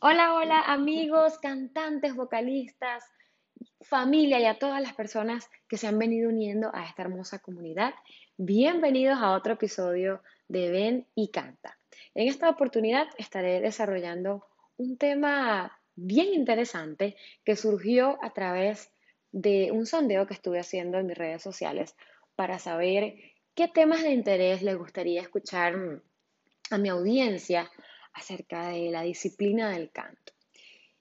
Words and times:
Hola, 0.00 0.34
hola 0.34 0.60
amigos, 0.60 1.38
cantantes, 1.38 2.16
vocalistas, 2.16 3.04
familia 3.80 4.40
y 4.40 4.44
a 4.44 4.58
todas 4.58 4.82
las 4.82 4.92
personas 4.92 5.48
que 5.68 5.76
se 5.76 5.86
han 5.86 5.98
venido 5.98 6.28
uniendo 6.28 6.70
a 6.74 6.84
esta 6.84 7.02
hermosa 7.02 7.38
comunidad. 7.38 7.94
Bienvenidos 8.36 9.18
a 9.20 9.32
otro 9.32 9.54
episodio 9.54 10.20
de 10.48 10.70
Ven 10.70 11.06
y 11.14 11.30
Canta. 11.30 11.78
En 12.14 12.28
esta 12.28 12.50
oportunidad 12.50 13.06
estaré 13.18 13.60
desarrollando 13.60 14.44
un 14.76 14.98
tema 14.98 15.80
bien 15.94 16.34
interesante 16.34 17.16
que 17.44 17.54
surgió 17.54 18.18
a 18.20 18.30
través 18.30 18.90
de 19.30 19.70
un 19.70 19.86
sondeo 19.86 20.26
que 20.26 20.34
estuve 20.34 20.58
haciendo 20.58 20.98
en 20.98 21.06
mis 21.06 21.16
redes 21.16 21.42
sociales 21.42 21.94
para 22.34 22.58
saber 22.58 23.14
qué 23.54 23.68
temas 23.68 24.02
de 24.02 24.10
interés 24.10 24.60
les 24.62 24.76
gustaría 24.76 25.22
escuchar 25.22 26.02
a 26.70 26.78
mi 26.78 26.88
audiencia 26.88 27.70
acerca 28.14 28.68
de 28.68 28.90
la 28.90 29.02
disciplina 29.02 29.70
del 29.70 29.90
canto. 29.90 30.32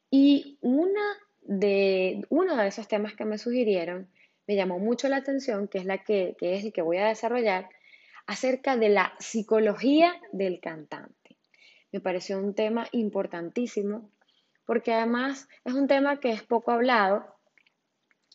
Y 0.10 0.58
una 0.62 1.02
de, 1.42 2.26
uno 2.30 2.58
de 2.58 2.68
esos 2.68 2.88
temas 2.88 3.16
que 3.16 3.26
me 3.26 3.38
sugirieron 3.38 4.10
me 4.48 4.56
llamó 4.56 4.80
mucho 4.80 5.08
la 5.08 5.18
atención, 5.18 5.68
que 5.68 5.78
es, 5.78 5.86
la 5.86 6.04
que, 6.04 6.36
que 6.38 6.56
es 6.56 6.66
el 6.66 6.74
que 6.74 6.82
voy 6.82 6.98
a 6.98 7.08
desarrollar, 7.08 7.70
acerca 8.28 8.78
de 8.78 8.90
la 8.90 9.14
psicología 9.20 10.14
del 10.32 10.60
cantante. 10.60 11.38
Me 11.92 12.00
pareció 12.00 12.40
un 12.40 12.54
tema 12.54 12.88
importantísimo 12.92 14.10
porque 14.66 14.94
además 14.94 15.48
es 15.66 15.74
un 15.74 15.88
tema 15.88 16.20
que 16.20 16.32
es 16.32 16.42
poco 16.44 16.72
hablado 16.72 17.26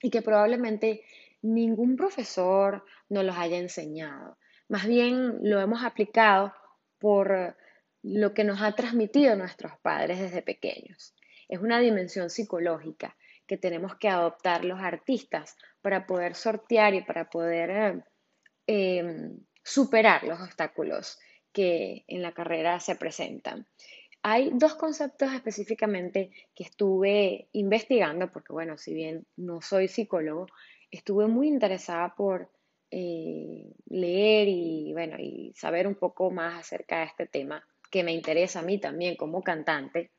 y 0.02 0.10
que 0.10 0.22
probablemente 0.22 1.02
ningún 1.42 1.96
profesor 1.96 2.84
nos 3.08 3.24
los 3.24 3.36
haya 3.36 3.58
enseñado. 3.58 4.36
Más 4.68 4.86
bien 4.86 5.38
lo 5.42 5.60
hemos 5.60 5.82
aplicado 5.82 6.52
por 6.98 7.56
lo 8.10 8.32
que 8.32 8.44
nos 8.44 8.62
ha 8.62 8.72
transmitido 8.72 9.36
nuestros 9.36 9.72
padres 9.82 10.18
desde 10.18 10.40
pequeños. 10.40 11.14
Es 11.48 11.60
una 11.60 11.78
dimensión 11.78 12.30
psicológica 12.30 13.16
que 13.46 13.58
tenemos 13.58 13.96
que 13.96 14.08
adoptar 14.08 14.64
los 14.64 14.80
artistas 14.80 15.56
para 15.82 16.06
poder 16.06 16.34
sortear 16.34 16.94
y 16.94 17.02
para 17.02 17.28
poder 17.28 17.70
eh, 17.70 18.02
em, 18.66 19.38
superar 19.62 20.24
los 20.24 20.40
obstáculos 20.40 21.18
que 21.52 22.04
en 22.08 22.22
la 22.22 22.32
carrera 22.32 22.80
se 22.80 22.96
presentan. 22.96 23.66
Hay 24.22 24.50
dos 24.54 24.74
conceptos 24.74 25.32
específicamente 25.32 26.30
que 26.54 26.64
estuve 26.64 27.48
investigando, 27.52 28.32
porque 28.32 28.52
bueno, 28.52 28.76
si 28.78 28.94
bien 28.94 29.26
no 29.36 29.60
soy 29.60 29.88
psicólogo, 29.88 30.46
estuve 30.90 31.26
muy 31.26 31.48
interesada 31.48 32.14
por 32.16 32.50
eh, 32.90 33.70
leer 33.86 34.48
y 34.48 34.92
bueno, 34.94 35.16
y 35.18 35.52
saber 35.54 35.86
un 35.86 35.94
poco 35.94 36.30
más 36.30 36.60
acerca 36.60 37.00
de 37.00 37.04
este 37.04 37.26
tema 37.26 37.64
que 37.90 38.04
me 38.04 38.12
interesa 38.12 38.60
a 38.60 38.62
mí 38.62 38.78
también 38.78 39.16
como 39.16 39.42
cantante. 39.42 40.10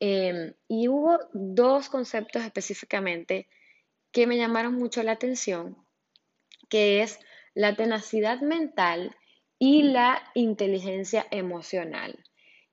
Em, 0.00 0.54
y 0.68 0.88
hubo 0.88 1.18
dos 1.32 1.88
conceptos 1.88 2.42
específicamente 2.42 3.48
que 4.12 4.26
me 4.26 4.36
llamaron 4.36 4.74
mucho 4.74 5.02
la 5.02 5.12
atención, 5.12 5.76
que 6.68 7.02
es 7.02 7.18
la 7.54 7.74
tenacidad 7.76 8.40
mental 8.40 9.16
y 9.58 9.84
la 9.84 10.22
inteligencia 10.34 11.26
emocional. 11.30 12.22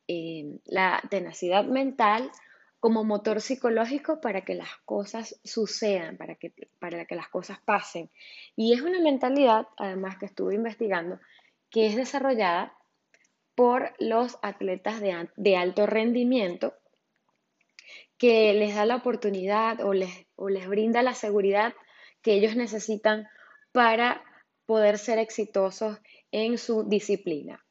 Em, 0.08 0.60
la 0.66 1.02
tenacidad 1.10 1.64
mental 1.64 2.30
como 2.82 3.06
motor 3.06 3.40
psicológico 3.40 4.20
para 4.20 4.42
que 4.42 4.56
las 4.56 4.76
cosas 4.84 5.40
sucedan, 5.46 6.18
para 6.18 6.36
que, 6.36 6.54
para 6.80 7.06
que 7.06 7.16
las 7.16 7.30
cosas 7.30 7.58
pasen. 7.62 8.10
Y 8.58 8.74
es 8.74 8.82
una 8.82 9.00
mentalidad, 9.00 9.68
además 9.78 10.18
que 10.18 10.26
estuve 10.26 10.56
investigando, 10.56 11.22
que 11.70 11.86
es 11.86 11.96
desarrollada 11.96 12.78
por 13.56 13.94
los 14.00 14.38
atletas 14.42 15.02
de, 15.02 15.56
alto 15.56 15.86
rendimiento 15.86 16.74
que 18.18 18.54
les 18.54 18.76
da 18.76 18.86
la 18.86 18.96
oportunidad 18.96 19.82
o 19.82 19.94
les, 19.94 20.26
les 20.50 20.68
brinda 20.68 21.04
la 21.04 21.14
seguridad 21.14 21.74
que 22.22 22.34
ellos 22.34 22.56
necesitan 22.56 23.28
para 23.72 24.24
poder 24.66 24.98
ser 24.98 25.20
exitosos 25.20 26.00
en 26.32 26.58
su 26.58 26.88
disciplina. 26.88 27.64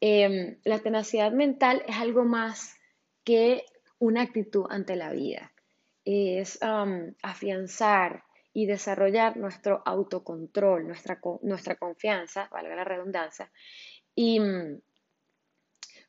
Em, 0.00 0.58
la 0.64 0.80
tenacidad 0.80 1.32
mental 1.32 1.82
es 1.86 1.96
algo 1.96 2.24
más 2.24 2.76
que 3.24 3.64
una 3.98 4.22
actitud 4.22 4.66
ante 4.68 4.96
la 4.96 5.10
vida. 5.10 5.52
Es 6.04 6.58
afianzar 7.22 8.24
y 8.52 8.66
desarrollar 8.66 9.36
nuestro 9.36 9.82
autocontrol, 9.84 10.86
nuestra, 10.86 11.20
nuestra 11.42 11.76
confianza, 11.76 12.48
valga 12.50 12.76
la 12.76 12.84
redundancia, 12.84 13.50
y, 14.14 14.40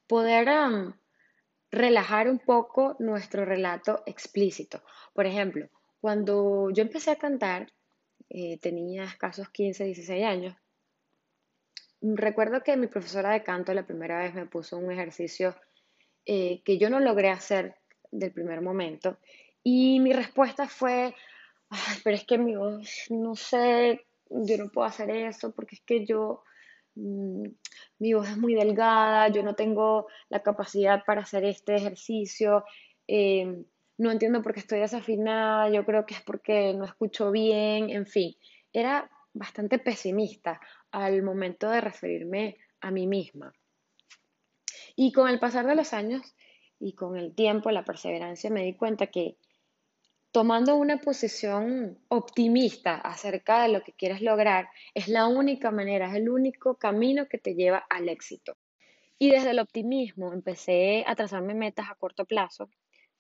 poder 0.08 0.48
relajar 1.72 2.30
un 2.30 2.40
poco 2.40 2.96
nuestro 3.00 3.46
relato 3.46 4.04
explícito. 4.06 4.82
Por 5.14 5.26
ejemplo, 5.26 5.70
cuando 6.00 6.70
yo 6.72 6.84
empecé 6.84 7.12
a 7.12 7.18
cantar, 7.18 7.72
eh, 8.30 8.58
tenía 8.60 9.04
escasos 9.04 9.50
15, 9.50 9.86
16 9.86 10.26
años, 10.26 10.56
recuerdo 12.02 12.64
que 12.64 12.78
mi 12.78 12.88
profesora 12.88 13.32
de 13.32 13.44
canto 13.44 13.74
la 13.74 13.86
primera 13.86 14.20
vez 14.20 14.34
me 14.34 14.46
puso 14.46 14.78
un 14.78 14.92
ejercicio 14.92 15.56
eh, 16.26 16.62
que 16.64 16.78
yo 16.78 16.90
no 16.90 17.00
logré 17.00 17.30
hacer 17.30 17.76
del 18.12 18.32
primer 18.32 18.62
momento 18.62 19.18
y 19.64 20.00
mi 20.00 20.14
respuesta 20.14 20.68
fue, 20.68 21.14
pero 22.04 22.16
es 22.16 22.26
que 22.26 22.38
mi 22.38 22.56
voz, 22.56 23.08
no 23.10 23.36
sé, 23.36 24.06
yo 24.30 24.58
no 24.58 24.70
puedo 24.70 24.88
hacer 24.88 25.10
eso 25.10 25.52
porque 25.52 25.76
es 25.76 25.82
que 25.82 26.06
yo 26.06 26.44
mi 28.00 28.14
voz 28.14 28.30
es 28.30 28.38
muy 28.38 28.56
delgada, 28.56 29.30
yo 29.30 29.44
no 29.44 29.56
tengo 29.56 30.08
la 30.30 30.42
capacidad 30.42 31.04
para 31.06 31.22
hacer 31.22 31.46
este 31.46 31.76
ejercicio, 31.76 32.64
em, 33.08 33.66
no 33.98 34.12
entiendo 34.12 34.42
por 34.42 34.54
qué 34.54 34.60
estoy 34.60 34.80
desafinada, 34.80 35.70
yo 35.70 35.86
creo 35.86 36.06
que 36.06 36.14
es 36.16 36.22
porque 36.22 36.74
no 36.74 36.86
escucho 36.86 37.32
bien, 37.32 37.90
en 37.90 38.06
fin, 38.06 38.36
era 38.74 39.10
bastante 39.34 39.80
pesimista 39.80 40.60
al 40.92 41.24
momento 41.24 41.70
de 41.70 41.82
referirme 41.82 42.58
a 42.82 42.92
mí 42.92 43.08
misma. 43.08 43.54
Y 44.96 45.12
con 45.12 45.30
el 45.30 45.40
pasar 45.40 45.66
de 45.68 45.76
los 45.76 45.94
años 45.94 46.36
y 46.80 46.94
con 46.94 47.18
el 47.18 47.34
tiempo, 47.34 47.72
la 47.72 47.86
perseverancia, 47.86 48.50
me 48.50 48.64
di 48.64 48.76
cuenta 48.76 49.08
que 49.08 49.38
tomando 50.32 50.76
una 50.76 50.98
posición 50.98 51.98
optimista 52.10 52.96
acerca 52.96 53.64
de 53.64 53.70
lo 53.70 53.82
que 53.84 53.94
quieres 53.94 54.22
lograr, 54.22 54.70
es 54.94 55.08
la 55.08 55.28
única 55.28 55.72
manera, 55.72 56.10
es 56.10 56.16
el 56.16 56.30
único 56.30 56.76
camino 56.76 57.28
que 57.28 57.38
te 57.38 57.56
lleva 57.56 57.86
al 57.90 58.10
éxito. 58.10 58.58
Y 59.20 59.32
desde 59.32 59.52
el 59.52 59.60
optimismo 59.60 60.34
empecé 60.34 61.04
a 61.08 61.16
trazarme 61.16 61.54
metas 61.56 61.90
a 61.90 61.96
corto 61.96 62.26
plazo 62.26 62.70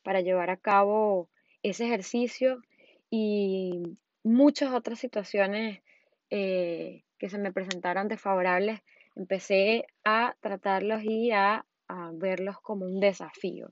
para 0.03 0.21
llevar 0.21 0.49
a 0.49 0.57
cabo 0.57 1.29
ese 1.63 1.85
ejercicio 1.85 2.61
y 3.09 3.97
muchas 4.23 4.73
otras 4.73 4.99
situaciones 4.99 5.81
eh, 6.29 7.03
que 7.17 7.29
se 7.29 7.39
me 7.39 7.51
presentaron 7.51 8.07
desfavorables, 8.07 8.81
empecé 9.15 9.85
a 10.03 10.35
tratarlos 10.39 11.03
y 11.03 11.31
a 11.31 11.65
verlos 12.13 12.59
como 12.61 12.85
un 12.85 12.99
desafío. 12.99 13.69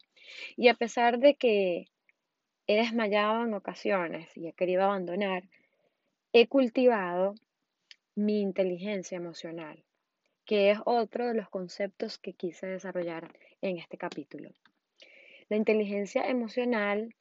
Y 0.55 0.69
a 0.69 0.73
pesar 0.73 1.19
de 1.19 1.35
que 1.35 1.87
he 2.67 2.75
desmayado 2.75 3.43
en 3.43 3.53
ocasiones 3.53 4.29
y 4.35 4.47
he 4.47 4.53
querido 4.53 4.83
abandonar, 4.83 5.43
he 6.33 6.47
cultivado 6.47 7.35
mi 8.15 8.41
inteligencia 8.41 9.17
emocional, 9.17 9.83
que 10.45 10.71
es 10.71 10.79
otro 10.85 11.27
de 11.27 11.33
los 11.33 11.49
conceptos 11.49 12.17
que 12.17 12.33
quise 12.33 12.67
desarrollar 12.67 13.37
en 13.61 13.77
este 13.77 13.97
capítulo. 13.97 14.51
La 15.49 15.57
inteligencia 15.57 16.27
emocional 16.27 17.15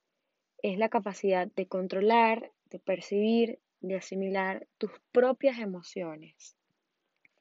es 0.63 0.79
la 0.79 0.89
capacidad 0.89 1.47
de 1.47 1.67
controlar, 1.67 2.51
de 2.71 2.79
percibir, 2.79 3.59
de 3.81 3.97
asimilar 3.97 4.67
tus 4.79 4.91
propias 5.13 5.59
emociones 5.59 6.57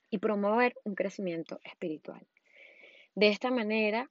y 0.10 0.18
promover 0.18 0.76
un 0.84 0.94
crecimiento 0.94 1.60
espiritual. 1.64 2.28
De 3.16 3.30
esta 3.30 3.50
manera, 3.50 4.10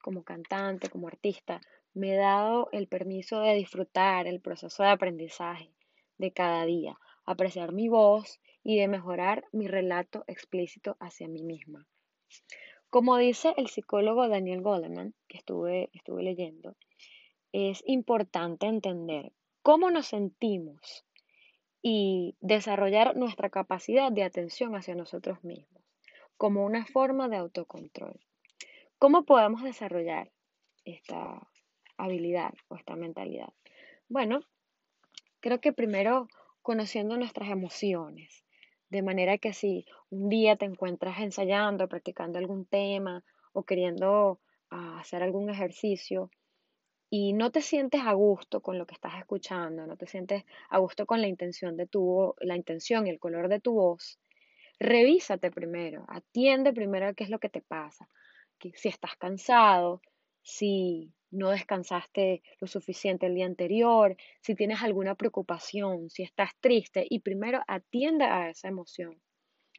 como 0.00 0.22
cantante, 0.22 0.88
como 0.88 1.08
artista, 1.08 1.60
me 1.96 2.12
he 2.12 2.16
dado 2.16 2.68
el 2.72 2.88
permiso 2.88 3.40
de 3.40 3.54
disfrutar 3.54 4.26
el 4.26 4.40
proceso 4.40 4.82
de 4.82 4.90
aprendizaje 4.90 5.72
de 6.18 6.30
cada 6.30 6.66
día, 6.66 6.98
apreciar 7.24 7.72
mi 7.72 7.88
voz 7.88 8.38
y 8.62 8.78
de 8.78 8.86
mejorar 8.86 9.44
mi 9.50 9.66
relato 9.66 10.22
explícito 10.26 10.98
hacia 11.00 11.26
mí 11.26 11.42
misma. 11.42 11.86
Como 12.90 13.16
dice 13.16 13.54
el 13.56 13.68
psicólogo 13.68 14.28
Daniel 14.28 14.60
Goleman, 14.60 15.14
que 15.26 15.38
estuve, 15.38 15.88
estuve 15.94 16.22
leyendo, 16.22 16.76
es 17.52 17.82
importante 17.86 18.66
entender 18.66 19.32
cómo 19.62 19.90
nos 19.90 20.08
sentimos 20.08 21.06
y 21.80 22.36
desarrollar 22.40 23.16
nuestra 23.16 23.48
capacidad 23.48 24.12
de 24.12 24.22
atención 24.24 24.76
hacia 24.76 24.94
nosotros 24.94 25.42
mismos 25.42 25.82
como 26.36 26.66
una 26.66 26.84
forma 26.84 27.30
de 27.30 27.36
autocontrol. 27.36 28.20
¿Cómo 28.98 29.24
podemos 29.24 29.62
desarrollar 29.62 30.30
esta, 30.84 31.48
habilidad 31.96 32.54
o 32.68 32.76
esta 32.76 32.96
mentalidad? 32.96 33.52
Bueno, 34.08 34.40
creo 35.40 35.60
que 35.60 35.72
primero 35.72 36.28
conociendo 36.62 37.16
nuestras 37.16 37.50
emociones, 37.50 38.44
de 38.88 39.02
manera 39.02 39.38
que 39.38 39.52
si 39.52 39.84
un 40.10 40.28
día 40.28 40.56
te 40.56 40.64
encuentras 40.64 41.18
ensayando, 41.20 41.88
practicando 41.88 42.38
algún 42.38 42.66
tema 42.66 43.24
o 43.52 43.64
queriendo 43.64 44.40
a 44.70 45.00
hacer 45.00 45.22
algún 45.22 45.50
ejercicio 45.50 46.30
y 47.08 47.32
no 47.32 47.50
te 47.52 47.62
sientes 47.62 48.00
a 48.02 48.12
gusto 48.12 48.60
con 48.60 48.78
lo 48.78 48.86
que 48.86 48.94
estás 48.94 49.14
escuchando, 49.18 49.86
no 49.86 49.96
te 49.96 50.06
sientes 50.06 50.44
a 50.68 50.78
gusto 50.78 51.06
con 51.06 51.20
la 51.20 51.28
intención 51.28 51.76
de 51.76 51.86
tu 51.86 52.34
la 52.40 52.56
intención 52.56 53.06
y 53.06 53.10
el 53.10 53.18
color 53.18 53.48
de 53.48 53.60
tu 53.60 53.74
voz, 53.74 54.18
revísate 54.78 55.50
primero, 55.50 56.04
atiende 56.08 56.72
primero 56.72 57.14
qué 57.14 57.24
es 57.24 57.30
lo 57.30 57.38
que 57.38 57.48
te 57.48 57.62
pasa. 57.62 58.08
si 58.74 58.88
estás 58.88 59.16
cansado, 59.16 60.02
si 60.42 61.12
no 61.36 61.50
descansaste 61.50 62.42
lo 62.60 62.66
suficiente 62.66 63.26
el 63.26 63.34
día 63.34 63.46
anterior, 63.46 64.16
si 64.40 64.54
tienes 64.54 64.82
alguna 64.82 65.14
preocupación, 65.14 66.10
si 66.10 66.22
estás 66.22 66.50
triste 66.60 67.06
y 67.08 67.20
primero 67.20 67.62
atiende 67.66 68.24
a 68.24 68.50
esa 68.50 68.68
emoción 68.68 69.20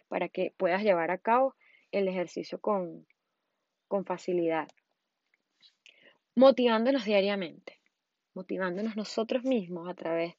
para 0.07 0.29
que 0.29 0.53
puedas 0.57 0.83
llevar 0.83 1.11
a 1.11 1.17
cabo 1.17 1.55
el 1.91 2.07
ejercicio 2.07 2.59
con, 2.59 3.05
con 3.87 4.05
facilidad. 4.05 4.67
Motivándonos 6.35 7.05
diariamente, 7.05 7.79
motivándonos 8.33 8.95
nosotros 8.95 9.43
mismos 9.43 9.89
a 9.89 9.95
través 9.95 10.35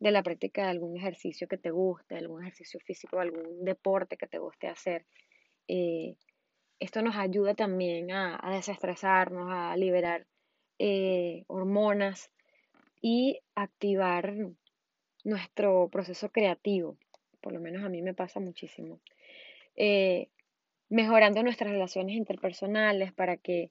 de 0.00 0.10
la 0.10 0.22
práctica 0.22 0.62
de 0.62 0.68
algún 0.68 0.96
ejercicio 0.96 1.48
que 1.48 1.58
te 1.58 1.70
guste, 1.70 2.16
algún 2.16 2.42
ejercicio 2.42 2.78
físico, 2.80 3.18
algún 3.18 3.64
deporte 3.64 4.16
que 4.16 4.28
te 4.28 4.38
guste 4.38 4.68
hacer. 4.68 5.06
Eh, 5.66 6.16
esto 6.78 7.02
nos 7.02 7.16
ayuda 7.16 7.54
también 7.54 8.12
a, 8.12 8.40
desestresarnos, 8.52 9.48
a 9.50 9.76
liberar 9.76 10.26
eh, 10.78 11.44
hormonas 11.48 12.30
y 13.00 13.40
activar 13.54 14.34
nuestro 15.24 15.88
proceso 15.88 16.30
creativo. 16.30 16.96
Por 17.40 17.52
lo 17.52 17.60
menos 17.60 17.84
a 17.84 17.88
mí 17.88 18.02
me 18.02 18.14
pasa 18.14 18.40
muchísimo. 18.40 19.00
Eh, 19.76 20.28
mejorando 20.88 21.42
nuestras 21.42 21.70
relaciones 21.70 22.16
interpersonales 22.16 23.12
para 23.12 23.36
que 23.36 23.70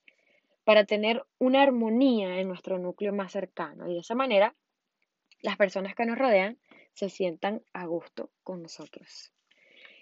para 0.63 0.83
tener 0.83 1.23
una 1.39 1.63
armonía 1.63 2.39
en 2.39 2.49
nuestro 2.49 2.77
núcleo 2.77 3.13
más 3.13 3.31
cercano 3.31 3.89
y 3.89 3.93
de 3.93 4.01
esa 4.01 4.15
manera 4.15 4.53
las 5.41 5.55
personas 5.55 5.95
que 5.95 6.05
nos 6.05 6.17
rodean 6.17 6.57
se 6.93 7.09
sientan 7.09 7.61
a 7.73 7.85
gusto 7.85 8.31
con 8.43 8.63
nosotros. 8.63 9.31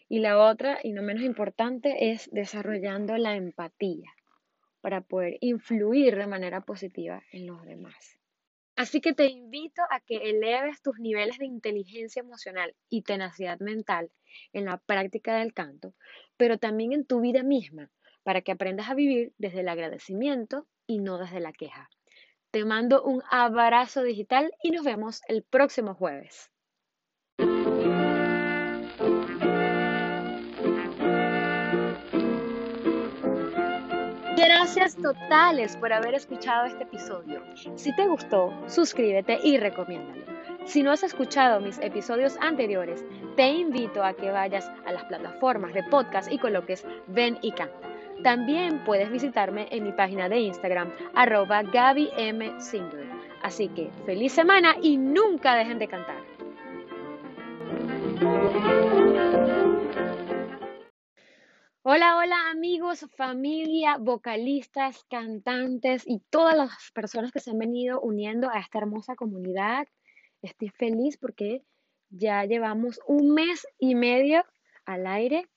Y 0.08 0.20
la 0.20 0.40
otra, 0.40 0.80
y 0.84 0.92
no 0.92 1.02
menos 1.02 1.24
importante, 1.24 2.12
es 2.12 2.30
desarrollando 2.32 3.18
la 3.18 3.36
empatía 3.36 4.12
para 4.86 5.02
poder 5.02 5.40
influir 5.42 6.16
de 6.16 6.28
manera 6.28 6.62
positiva 6.62 7.24
en 7.32 7.48
los 7.48 7.66
demás. 7.66 8.20
Así 8.76 9.02
que 9.02 9.14
te 9.14 9.26
invito 9.26 9.82
a 9.90 10.00
que 10.00 10.18
eleves 10.30 10.80
tus 10.84 11.00
niveles 11.00 11.40
de 11.40 11.48
inteligencia 11.48 12.20
emocional 12.20 12.76
y 12.88 13.02
tenacidad 13.02 13.58
mental 13.60 14.12
en 14.54 14.66
la 14.66 14.78
práctica 14.78 15.38
del 15.38 15.56
canto, 15.56 15.96
pero 16.38 16.60
también 16.60 16.94
en 16.94 17.04
tu 17.04 17.20
vida 17.20 17.42
misma, 17.42 17.90
para 18.22 18.42
que 18.42 18.52
aprendas 18.52 18.88
a 18.88 18.94
vivir 18.94 19.34
desde 19.40 19.62
el 19.62 19.70
agradecimiento 19.70 20.68
y 20.86 21.00
no 21.00 21.18
desde 21.18 21.40
la 21.40 21.52
queja. 21.52 21.90
Te 22.52 22.64
mando 22.64 23.02
un 23.02 23.24
abrazo 23.32 24.04
digital 24.04 24.52
y 24.62 24.70
nos 24.70 24.86
vemos 24.86 25.24
el 25.28 25.42
próximo 25.42 25.96
jueves. 25.96 26.52
Gracias 34.66 34.96
totales 34.96 35.78
por 35.78 35.94
haber 35.94 36.16
escuchado 36.16 36.66
este 36.66 36.86
episodio. 36.86 37.40
Si 37.76 37.96
te 37.96 38.08
gustó, 38.08 38.52
suscríbete 38.66 39.38
y 39.44 39.60
recomiéndalo. 39.60 40.26
Si 40.66 40.82
no 40.82 40.92
has 40.92 41.04
escuchado 41.04 41.60
mis 41.60 41.78
episodios 41.78 42.36
anteriores, 42.42 43.06
te 43.36 43.48
invito 43.48 44.04
a 44.04 44.16
que 44.16 44.32
vayas 44.32 44.68
a 44.88 44.92
las 44.92 45.04
plataformas 45.04 45.72
de 45.76 45.84
podcast 45.84 46.32
y 46.32 46.40
coloques 46.40 46.84
Ven 47.06 47.38
y 47.44 47.52
Canta. 47.52 47.88
También 48.24 48.84
puedes 48.86 49.12
visitarme 49.12 49.68
en 49.70 49.84
mi 49.84 49.92
página 49.92 50.30
de 50.30 50.40
Instagram, 50.40 50.92
arroba 51.14 51.62
GabyMSinger. 51.62 53.08
Así 53.44 53.68
que 53.68 53.92
feliz 54.08 54.34
semana 54.34 54.78
y 54.82 54.98
nunca 54.98 55.54
dejen 55.54 55.78
de 55.78 55.88
cantar. 55.88 56.24
Hola, 61.88 62.18
hola 62.18 62.50
amigos, 62.50 63.06
familia, 63.16 63.98
vocalistas, 64.00 65.06
cantantes 65.08 66.02
y 66.08 66.20
todas 66.32 66.58
las 66.58 66.72
personas 66.96 67.32
que 67.32 67.40
se 67.40 67.52
han 67.52 67.60
venido 67.60 68.02
uniendo 68.02 68.50
a 68.50 68.58
esta 68.60 68.80
hermosa 68.80 69.16
comunidad. 69.16 69.88
Estoy 70.42 70.70
feliz 70.70 71.16
porque 71.18 71.62
ya 72.10 72.44
llevamos 72.46 73.00
un 73.06 73.36
mes 73.36 73.68
y 73.78 73.94
medio 73.94 74.44
al 74.86 75.06
aire 75.06 75.48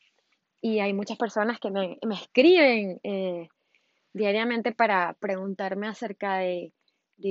y 0.61 0.81
hay 0.81 0.93
muchas 0.93 1.17
personas 1.17 1.61
que 1.61 1.71
me, 1.71 1.99
escriben 2.13 3.01
eh, 3.05 3.49
diariamente 4.13 4.73
para 4.73 5.15
preguntarme 5.15 5.89
acerca 5.89 6.37
de, 6.41 6.75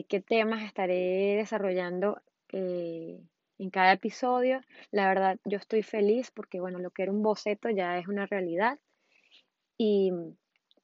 qué 0.10 0.22
temas 0.22 0.64
estaré 0.64 1.36
desarrollando 1.36 2.20
eh, 2.52 3.22
en 3.60 3.70
cada 3.70 3.92
episodio. 3.92 4.62
La 4.90 5.08
verdad, 5.08 5.38
yo 5.46 5.60
estoy 5.60 5.84
feliz 5.84 6.32
porque, 6.32 6.60
bueno, 6.60 6.80
lo 6.80 6.90
que 6.90 7.04
era 7.04 7.12
un 7.12 7.22
boceto 7.22 7.70
ya 7.70 8.00
es 8.00 8.08
una 8.08 8.26
realidad 8.26 8.80
y 9.78 10.12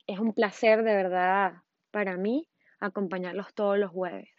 es 0.07 0.19
un 0.19 0.33
placer 0.33 0.83
de 0.83 0.95
verdad 0.95 1.53
para 1.91 2.17
mí 2.17 2.47
acompañarlos 2.79 3.53
todos 3.53 3.77
los 3.77 3.91
jueves. 3.91 4.29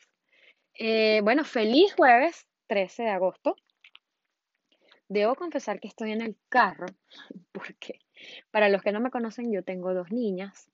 Eh, 0.74 1.20
bueno, 1.22 1.44
feliz 1.44 1.94
jueves 1.94 2.46
13 2.66 3.04
de 3.04 3.10
agosto. 3.10 3.56
Debo 5.08 5.34
confesar 5.34 5.80
que 5.80 5.88
estoy 5.88 6.12
en 6.12 6.22
el 6.22 6.36
carro, 6.48 6.86
porque 7.52 8.00
para 8.50 8.68
los 8.68 8.82
que 8.82 8.92
no 8.92 9.00
me 9.00 9.10
conocen, 9.10 9.52
yo 9.52 9.62
tengo 9.62 9.94
dos 9.94 10.10
niñas 10.10 10.70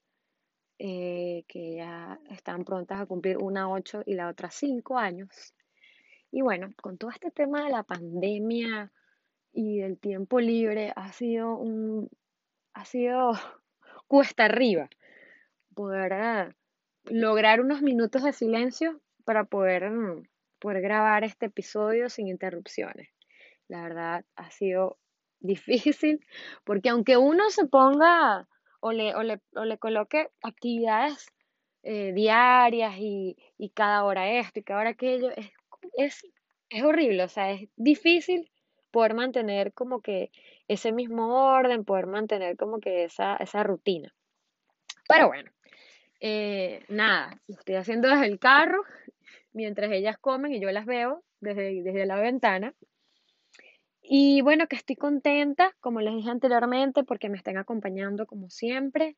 eh, 0.79 1.44
que 1.47 1.75
ya 1.76 2.19
están 2.31 2.65
prontas 2.65 3.00
a 3.00 3.06
cumplir 3.06 3.38
una 3.38 3.71
8 3.71 4.03
y 4.06 4.15
la 4.15 4.29
otra 4.29 4.50
5 4.50 4.97
años. 4.97 5.55
Y 6.31 6.43
bueno, 6.43 6.73
con 6.81 6.97
todo 6.97 7.11
este 7.11 7.31
tema 7.31 7.65
de 7.65 7.71
la 7.71 7.83
pandemia 7.83 8.91
y 9.53 9.79
del 9.79 9.99
tiempo 9.99 10.41
libre, 10.41 10.93
ha 10.94 11.12
sido 11.12 11.56
un, 11.56 12.09
ha 12.73 12.85
sido 12.85 13.33
cuesta 14.11 14.47
arriba 14.47 14.91
poder 15.73 16.12
ah, 16.15 16.51
lograr 17.05 17.61
unos 17.61 17.81
minutos 17.81 18.25
de 18.25 18.33
silencio 18.33 19.01
para 19.25 19.45
poder, 19.45 19.89
mm, 19.89 20.25
poder 20.59 20.83
grabar 20.83 21.23
este 21.23 21.47
episodio 21.47 22.09
sin 22.09 22.27
interrupciones. 22.27 23.09
La 23.69 23.85
verdad 23.85 24.25
ha 24.35 24.51
sido 24.51 24.99
difícil 25.39 26.27
porque 26.65 26.89
aunque 26.89 27.19
uno 27.19 27.51
se 27.51 27.67
ponga 27.67 28.49
o 28.81 28.91
le, 28.91 29.15
o 29.15 29.23
le, 29.23 29.41
o 29.55 29.65
le 29.65 29.79
coloque 29.79 30.29
actividades 30.43 31.29
eh, 31.85 32.12
diarias 32.12 32.97
y, 32.99 33.37
y, 33.59 33.71
cada 33.71 34.03
hora 34.03 34.29
esto 34.41 34.59
y 34.59 34.64
cada 34.64 34.81
hora 34.81 34.90
aquello, 34.90 35.31
es, 35.37 35.52
es, 35.97 36.23
es 36.69 36.83
horrible, 36.83 37.23
o 37.23 37.29
sea, 37.29 37.52
es 37.52 37.69
difícil 37.76 38.50
poder 38.90 39.14
mantener 39.14 39.73
como 39.73 40.00
que 40.00 40.33
ese 40.73 40.93
mismo 40.93 41.35
orden, 41.53 41.85
poder 41.85 42.07
mantener 42.07 42.57
como 42.57 42.79
que 42.79 43.03
esa, 43.03 43.35
esa 43.37 43.65
rutina. 43.65 44.15
Pero 45.09 45.27
bueno, 45.27 45.50
eh, 46.21 46.85
nada, 46.89 47.41
lo 47.49 47.57
estoy 47.57 47.75
haciendo 47.75 48.09
desde 48.09 48.27
el 48.27 48.39
carro, 48.39 48.85
mientras 49.53 49.91
ellas 49.91 50.17
comen 50.19 50.53
y 50.53 50.61
yo 50.61 50.71
las 50.71 50.87
veo 50.87 51.25
desde, 51.41 51.83
desde 51.83 52.07
la 52.07 52.21
ventana. 52.21 52.73
Y 54.00 54.43
bueno, 54.43 54.69
que 54.69 54.77
estoy 54.77 54.95
contenta, 54.95 55.75
como 55.81 56.00
les 56.00 56.15
dije 56.15 56.31
anteriormente, 56.31 57.03
porque 57.03 57.29
me 57.29 57.37
están 57.37 57.59
acompañando 57.59 58.27
como 58.27 58.49
siempre. 58.49 59.17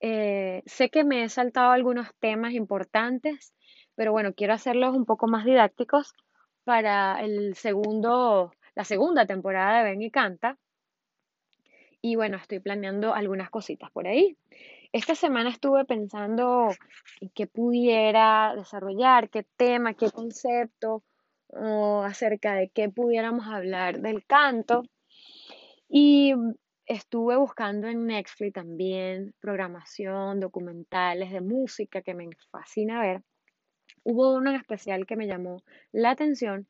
Eh, 0.00 0.64
sé 0.66 0.90
que 0.90 1.04
me 1.04 1.22
he 1.22 1.28
saltado 1.28 1.70
algunos 1.70 2.08
temas 2.18 2.54
importantes, 2.54 3.54
pero 3.94 4.10
bueno, 4.10 4.34
quiero 4.34 4.54
hacerlos 4.54 4.96
un 4.96 5.04
poco 5.04 5.28
más 5.28 5.44
didácticos 5.44 6.12
para 6.64 7.22
el 7.22 7.54
segundo, 7.54 8.50
la 8.74 8.82
segunda 8.82 9.26
temporada 9.26 9.78
de 9.78 9.90
Ven 9.90 10.02
y 10.02 10.10
Canta. 10.10 10.58
Y 12.04 12.16
bueno, 12.16 12.36
estoy 12.36 12.58
planeando 12.58 13.14
algunas 13.14 13.48
cositas 13.48 13.88
por 13.92 14.08
ahí. 14.08 14.36
Esta 14.92 15.14
semana 15.14 15.50
estuve 15.50 15.84
pensando 15.84 16.68
en 17.20 17.30
qué 17.30 17.46
pudiera 17.46 18.54
desarrollar, 18.56 19.30
qué 19.30 19.44
tema, 19.56 19.94
qué 19.94 20.10
concepto, 20.10 21.04
o 21.46 22.02
acerca 22.02 22.54
de 22.54 22.70
qué 22.70 22.88
pudiéramos 22.88 23.46
hablar 23.46 24.00
del 24.00 24.26
canto. 24.26 24.82
Y 25.88 26.34
estuve 26.86 27.36
buscando 27.36 27.86
en 27.86 28.06
Netflix 28.06 28.52
también 28.52 29.32
programación, 29.40 30.40
documentales 30.40 31.30
de 31.30 31.40
música 31.40 32.02
que 32.02 32.14
me 32.14 32.28
fascina 32.50 33.00
ver. 33.00 33.22
Hubo 34.02 34.34
uno 34.34 34.50
en 34.50 34.56
especial 34.56 35.06
que 35.06 35.14
me 35.14 35.28
llamó 35.28 35.62
la 35.92 36.10
atención, 36.10 36.66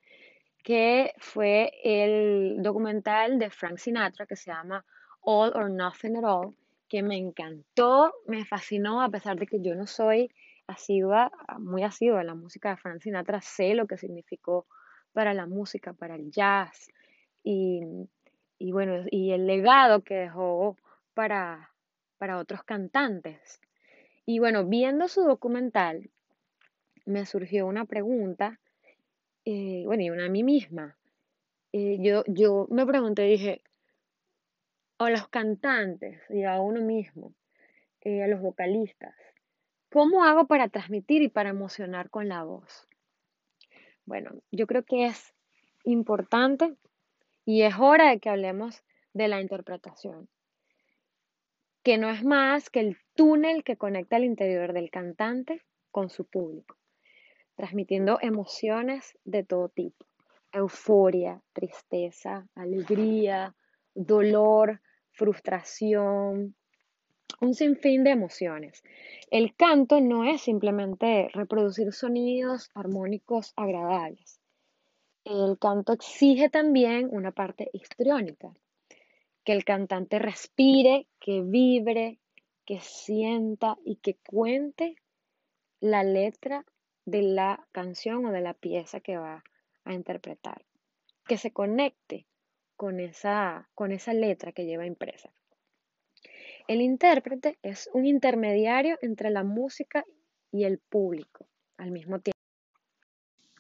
que 0.63 1.15
fue 1.17 1.73
el 1.83 2.63
documental 2.63 3.39
de 3.39 3.49
Frank 3.49 3.79
Sinatra 3.79 4.27
que 4.27 4.37
se 4.37 4.51
llama 4.51 4.85
All 5.23 5.53
or 5.55 5.71
Nothing 5.71 6.17
at 6.17 6.25
All, 6.25 6.55
que 6.89 7.03
me 7.03 7.17
encantó, 7.17 8.13
me 8.27 8.45
fascinó, 8.45 9.03
a 9.03 9.09
pesar 9.09 9.39
de 9.39 9.47
que 9.47 9.61
yo 9.61 9.75
no 9.75 9.87
soy 9.87 10.31
asidua, 10.67 11.33
muy 11.59 11.83
asidua 11.83 12.21
a 12.21 12.25
la 12.25 12.35
música 12.35 12.71
de 12.71 12.77
Frank 12.77 13.01
Sinatra, 13.01 13.41
sé 13.41 13.75
lo 13.75 13.87
que 13.87 13.97
significó 13.97 14.67
para 15.13 15.35
la 15.35 15.47
música, 15.47 15.93
para 15.93 16.17
el 16.17 16.31
jazz 16.31 16.89
y, 17.45 17.83
bueno, 18.71 19.05
y 19.11 19.33
el 19.33 19.47
legado 19.47 20.03
que 20.03 20.15
dejó 20.15 20.77
para, 21.15 21.71
para 22.19 22.39
otros 22.39 22.63
cantantes. 22.63 23.61
Y 24.25 24.39
bueno, 24.39 24.67
viendo 24.67 25.09
su 25.09 25.23
documental, 25.23 26.11
me 27.05 27.27
surgió 27.27 27.67
una 27.67 27.85
pregunta, 27.85 28.61
eh, 29.45 29.83
bueno, 29.87 30.03
y 30.03 30.11
una 30.11 30.27
a 30.27 30.29
mí 30.29 30.43
misma. 30.45 30.97
Eh, 31.73 31.99
yo, 32.01 32.23
yo 32.27 32.69
me 32.71 32.87
pregunté, 32.87 33.23
dije, 33.23 33.63
a 35.05 35.11
los 35.11 35.29
cantantes 35.29 36.21
y 36.31 36.45
a 36.45 36.61
uno 36.61 36.81
mismo, 36.81 37.35
eh, 38.01 38.23
a 38.23 38.29
los 38.29 38.41
vocalistas, 38.41 39.15
¿cómo 39.91 40.25
hago 40.25 40.47
para 40.47 40.69
transmitir 40.69 41.23
y 41.23 41.29
para 41.29 41.51
emocionar 41.51 42.11
con 42.11 42.29
la 42.29 42.45
voz? 42.45 42.89
Bueno, 44.05 44.33
yo 44.51 44.67
creo 44.67 44.85
que 44.85 45.07
es 45.07 45.35
importante 45.85 46.77
y 47.45 47.63
es 47.63 47.75
hora 47.79 48.11
de 48.11 48.21
que 48.21 48.31
hablemos 48.31 48.83
de 49.13 49.29
la 49.29 49.41
interpretación, 49.41 50.29
que 51.83 51.99
no 51.99 52.11
es 52.11 52.25
más 52.25 52.71
que 52.71 52.81
el 52.81 52.97
túnel 53.15 53.65
que 53.65 53.77
conecta 53.77 54.17
el 54.17 54.25
interior 54.25 54.73
del 54.73 54.91
cantante 54.91 55.63
con 55.91 56.09
su 56.09 56.25
público, 56.25 56.77
transmitiendo 57.57 58.19
emociones 58.21 59.19
de 59.25 59.45
todo 59.45 59.69
tipo, 59.69 60.07
euforia, 60.53 61.43
tristeza, 61.53 62.47
alegría, 62.55 63.55
dolor, 63.95 64.81
frustración, 65.13 66.55
un 67.41 67.55
sinfín 67.55 68.05
de 68.05 68.11
emociones. 68.11 68.83
El 69.31 69.55
canto 69.55 70.01
no 70.01 70.25
es 70.25 70.43
simplemente 70.43 71.29
reproducir 71.33 71.93
sonidos 71.93 72.71
armónicos 72.75 73.53
agradables. 73.57 74.41
El 75.25 75.59
canto 75.59 75.93
exige 75.93 76.51
también 76.51 77.09
una 77.11 77.31
parte 77.31 77.71
histriónica, 77.73 78.53
que 79.45 79.53
el 79.53 79.65
cantante 79.65 80.19
respire, 80.19 81.07
que 81.21 81.43
vibre, 81.43 82.19
que 82.65 82.81
sienta 82.81 83.77
y 83.85 83.97
que 83.97 84.17
cuente 84.17 84.97
la 85.81 86.05
letra 86.05 86.65
de 87.05 87.23
la 87.23 87.67
canción 87.73 88.25
o 88.27 88.33
de 88.33 88.41
la 88.41 88.55
pieza 88.55 89.01
que 89.01 89.17
va 89.17 89.43
a 89.85 89.95
interpretar, 89.95 90.65
que 91.27 91.37
se 91.37 91.53
conecte 91.53 92.27
con 92.83 92.99
esa, 92.99 93.69
con 93.77 93.93
esa 93.93 94.13
letra 94.13 94.51
que 94.51 94.65
lleva 94.65 94.85
impresa. 94.85 95.33
El 96.67 96.81
intérprete 96.81 97.57
es 97.63 97.89
un 97.95 98.07
intermediario 98.07 98.99
entre 99.03 99.31
la 99.31 99.45
música 99.45 100.05
y 100.51 100.65
el 100.65 100.81
público 100.81 101.47
al 101.77 101.93
mismo 101.93 102.19
tiempo. 102.19 102.41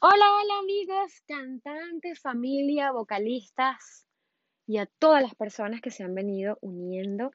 Hola, 0.00 0.26
hola 0.34 0.58
amigos, 0.58 1.20
cantantes, 1.28 2.18
familia, 2.18 2.90
vocalistas 2.90 4.08
y 4.66 4.78
a 4.78 4.86
todas 4.86 5.22
las 5.22 5.36
personas 5.36 5.80
que 5.80 5.92
se 5.92 6.02
han 6.02 6.16
venido 6.16 6.58
uniendo 6.60 7.30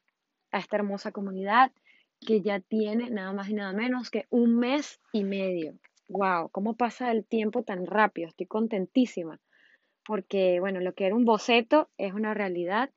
a 0.50 0.58
esta 0.58 0.76
hermosa 0.76 1.10
comunidad 1.10 1.72
que 2.20 2.42
ya 2.42 2.60
tiene 2.60 3.08
nada 3.08 3.32
más 3.32 3.48
y 3.48 3.54
nada 3.54 3.72
menos 3.72 4.10
que 4.10 4.26
un 4.28 4.58
mes 4.58 5.00
y 5.10 5.24
medio. 5.24 5.78
¡Wow! 6.10 6.50
¿Cómo 6.50 6.76
pasa 6.76 7.10
el 7.12 7.24
tiempo 7.24 7.62
tan 7.62 7.86
rápido? 7.86 8.28
Estoy 8.28 8.44
contentísima 8.44 9.40
porque, 10.08 10.58
bueno, 10.58 10.80
lo 10.80 10.94
que 10.94 11.04
era 11.04 11.14
un 11.14 11.26
boceto 11.26 11.90
es 11.98 12.14
una 12.14 12.32
realidad 12.32 12.88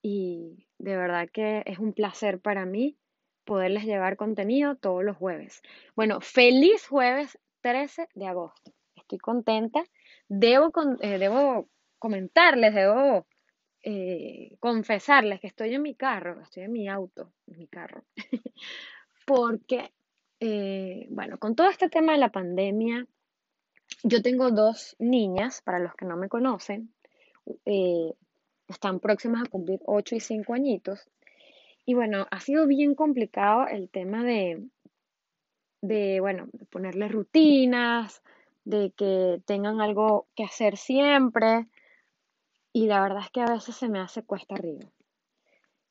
y 0.00 0.66
de 0.78 0.96
verdad 0.96 1.28
que 1.30 1.62
es 1.66 1.78
un 1.78 1.92
placer 1.92 2.40
para 2.40 2.64
mí 2.64 2.96
poderles 3.44 3.84
llevar 3.84 4.16
contenido 4.16 4.76
todos 4.76 5.04
los 5.04 5.18
jueves. 5.18 5.60
Bueno, 5.94 6.22
feliz 6.22 6.86
jueves 6.86 7.38
13 7.60 8.08
de 8.14 8.26
agosto. 8.26 8.72
Estoy 8.96 9.18
contenta. 9.18 9.84
Debo, 10.28 10.72
eh, 11.02 11.18
debo 11.18 11.68
comentarles, 11.98 12.74
debo 12.74 13.26
eh, 13.82 14.56
confesarles 14.60 15.40
que 15.40 15.48
estoy 15.48 15.74
en 15.74 15.82
mi 15.82 15.94
carro, 15.94 16.40
estoy 16.40 16.62
en 16.62 16.72
mi 16.72 16.88
auto, 16.88 17.34
en 17.48 17.58
mi 17.58 17.66
carro, 17.66 18.04
porque, 19.26 19.92
eh, 20.40 21.06
bueno, 21.10 21.36
con 21.38 21.54
todo 21.54 21.68
este 21.68 21.90
tema 21.90 22.12
de 22.12 22.18
la 22.18 22.32
pandemia, 22.32 23.06
yo 24.02 24.22
tengo 24.22 24.50
dos 24.50 24.96
niñas, 24.98 25.62
para 25.62 25.78
los 25.78 25.94
que 25.94 26.04
no 26.04 26.16
me 26.16 26.28
conocen, 26.28 26.92
están 28.68 29.00
próximas 29.00 29.42
a 29.42 29.50
cumplir 29.50 29.80
8 29.84 30.16
y 30.16 30.20
5 30.20 30.54
añitos. 30.54 31.08
Y 31.84 31.94
bueno, 31.94 32.26
ha 32.30 32.40
sido 32.40 32.66
bien 32.66 32.94
complicado 32.94 33.66
el 33.66 33.88
tema 33.88 34.24
de, 34.24 34.62
de, 35.82 36.20
bueno, 36.20 36.48
de 36.52 36.64
ponerles 36.66 37.10
rutinas, 37.12 38.22
de 38.64 38.92
que 38.96 39.40
tengan 39.46 39.80
algo 39.80 40.28
que 40.34 40.44
hacer 40.44 40.76
siempre. 40.76 41.66
Y 42.72 42.86
la 42.86 43.02
verdad 43.02 43.22
es 43.24 43.30
que 43.30 43.40
a 43.40 43.52
veces 43.52 43.74
se 43.74 43.88
me 43.88 43.98
hace 43.98 44.22
cuesta 44.22 44.54
arriba. 44.54 44.88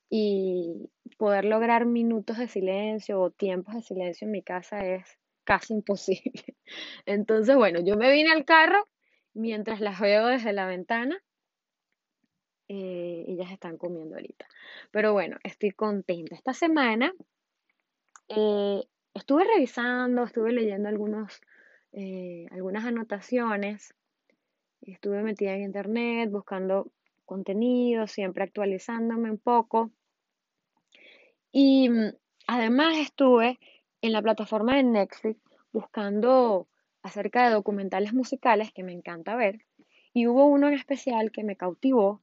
Y 0.10 0.90
poder 1.18 1.46
lograr 1.46 1.86
minutos 1.86 2.38
de 2.38 2.48
silencio 2.48 3.20
o 3.22 3.30
tiempos 3.32 3.76
de 3.76 3.82
silencio 3.82 4.26
en 4.26 4.32
mi 4.32 4.42
casa 4.42 4.80
es 4.80 5.20
casi 5.50 5.74
imposible. 5.74 6.44
Entonces, 7.08 7.56
bueno, 7.56 7.80
yo 7.80 7.98
me 7.98 8.12
vine 8.12 8.32
al 8.32 8.46
carro 8.46 8.88
mientras 9.34 9.80
las 9.80 10.00
veo 10.00 10.28
desde 10.28 10.54
la 10.54 10.68
ventana 10.68 11.20
eh, 12.68 13.26
ellas 13.28 13.52
están 13.52 13.78
comiendo 13.78 14.16
ahorita. 14.16 14.46
Pero 14.92 15.12
bueno, 15.14 15.38
estoy 15.44 15.72
contenta. 15.72 16.36
Esta 16.36 16.54
semana 16.54 17.12
eh, 18.28 18.84
estuve 19.16 19.44
revisando, 19.44 20.24
estuve 20.24 20.52
leyendo 20.54 20.88
algunos, 20.88 21.42
eh, 21.94 22.46
algunas 22.52 22.86
anotaciones, 22.86 23.96
estuve 24.82 25.24
metida 25.24 25.56
en 25.56 25.64
internet 25.64 26.30
buscando 26.30 26.92
contenido, 27.26 28.06
siempre 28.06 28.44
actualizándome 28.44 29.32
un 29.32 29.40
poco. 29.40 29.90
Y 31.52 31.90
mm, 31.90 32.14
además 32.46 32.98
estuve 32.98 33.58
en 34.02 34.14
la 34.14 34.22
plataforma 34.22 34.76
de 34.76 34.84
Netflix 34.84 35.40
buscando 35.72 36.68
acerca 37.02 37.46
de 37.46 37.54
documentales 37.54 38.14
musicales 38.14 38.72
que 38.74 38.84
me 38.84 38.94
encanta 38.94 39.36
ver. 39.36 39.66
Y 40.14 40.28
hubo 40.28 40.48
uno 40.48 40.68
en 40.68 40.74
especial 40.74 41.32
que 41.32 41.44
me 41.44 41.56
cautivó, 41.56 42.22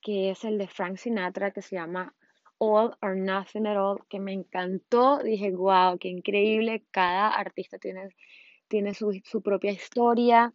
que 0.00 0.30
es 0.30 0.44
el 0.44 0.58
de 0.58 0.68
Frank 0.68 0.96
Sinatra, 0.96 1.50
que 1.50 1.62
se 1.62 1.76
llama 1.76 2.14
All 2.58 2.96
or 3.02 3.16
Nothing 3.16 3.66
at 3.66 3.76
All, 3.76 4.06
que 4.08 4.20
me 4.20 4.32
encantó. 4.32 5.18
Dije, 5.18 5.50
wow, 5.52 5.98
qué 5.98 6.08
increíble. 6.08 6.84
Cada 6.90 7.28
artista 7.28 7.78
tiene, 7.78 8.08
tiene 8.68 8.94
su, 8.94 9.42
propia 9.42 9.72
historia. 9.72 10.54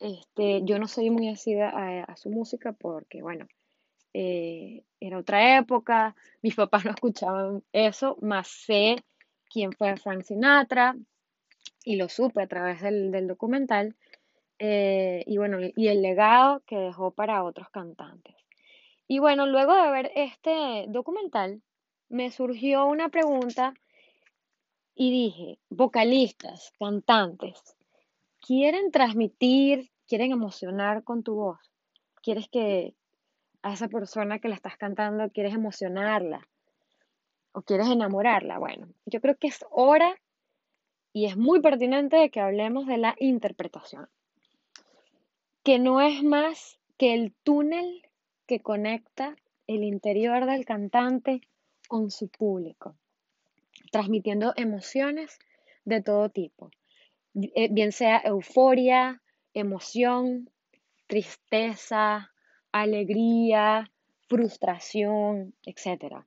Este, 0.00 0.62
yo 0.64 0.78
no 0.78 0.88
soy 0.88 1.10
muy 1.10 1.28
asida 1.28 1.70
a, 2.02 2.16
su 2.16 2.30
música 2.30 2.72
porque, 2.72 3.22
bueno, 3.22 3.46
eh, 4.12 4.84
era 4.98 5.18
otra 5.18 5.58
época, 5.58 6.14
mis 6.42 6.54
papás 6.54 6.84
no 6.84 6.90
escuchaban 6.92 7.62
eso, 7.72 8.16
más 8.20 8.48
sé 8.48 9.04
quién 9.50 9.72
fue 9.72 9.96
Frank 9.96 10.22
Sinatra 10.22 10.96
y 11.84 11.96
lo 11.96 12.08
supe 12.08 12.42
a 12.42 12.46
través 12.46 12.82
del, 12.82 13.26
documental. 13.26 13.96
Eh, 14.58 15.22
y 15.26 15.36
bueno, 15.36 15.58
y 15.60 15.88
el 15.88 16.02
legado 16.02 16.62
que 16.66 16.76
dejó 16.76 17.10
para 17.10 17.44
otros 17.44 17.68
cantantes. 17.70 18.34
Y 19.08 19.18
bueno, 19.20 19.46
luego 19.46 19.74
de 19.74 19.90
ver 19.90 20.12
este 20.16 20.86
documental, 20.88 21.62
me 22.08 22.30
surgió 22.30 22.86
una 22.86 23.08
pregunta 23.08 23.74
y 24.94 25.10
dije, 25.10 25.58
vocalistas, 25.68 26.72
cantantes, 26.78 27.76
¿quieren 28.40 28.90
transmitir, 28.90 29.90
quieren 30.08 30.32
emocionar 30.32 31.04
con 31.04 31.22
tu 31.22 31.34
voz? 31.34 31.58
¿Quieres 32.22 32.48
que 32.48 32.94
a 33.62 33.74
esa 33.74 33.88
persona 33.88 34.38
que 34.38 34.48
la 34.48 34.54
estás 34.54 34.76
cantando, 34.76 35.30
quieres 35.30 35.54
emocionarla? 35.54 36.48
¿O 37.56 37.62
quieres 37.62 37.88
enamorarla? 37.88 38.58
Bueno, 38.58 38.86
yo 39.06 39.22
creo 39.22 39.34
que 39.38 39.46
es 39.46 39.64
hora 39.70 40.14
y 41.14 41.24
es 41.24 41.38
muy 41.38 41.62
pertinente 41.62 42.28
que 42.28 42.40
hablemos 42.40 42.86
de 42.86 42.98
la 42.98 43.16
interpretación, 43.18 44.10
que 45.64 45.78
no 45.78 46.02
es 46.02 46.22
más 46.22 46.78
que 46.98 47.14
el 47.14 47.32
túnel 47.44 48.02
que 48.46 48.60
conecta 48.60 49.36
el 49.66 49.84
interior 49.84 50.44
del 50.44 50.66
cantante 50.66 51.40
con 51.88 52.10
su 52.10 52.28
público, 52.28 52.94
transmitiendo 53.90 54.52
emociones 54.56 55.38
de 55.86 56.02
todo 56.02 56.28
tipo, 56.28 56.70
eh, 57.34 57.68
bien 57.72 57.90
sea 57.90 58.20
euforia, 58.22 59.22
emoción, 59.54 60.50
tristeza, 61.06 62.34
alegría, 62.70 63.90
frustración, 64.28 65.54
etc. 65.64 66.22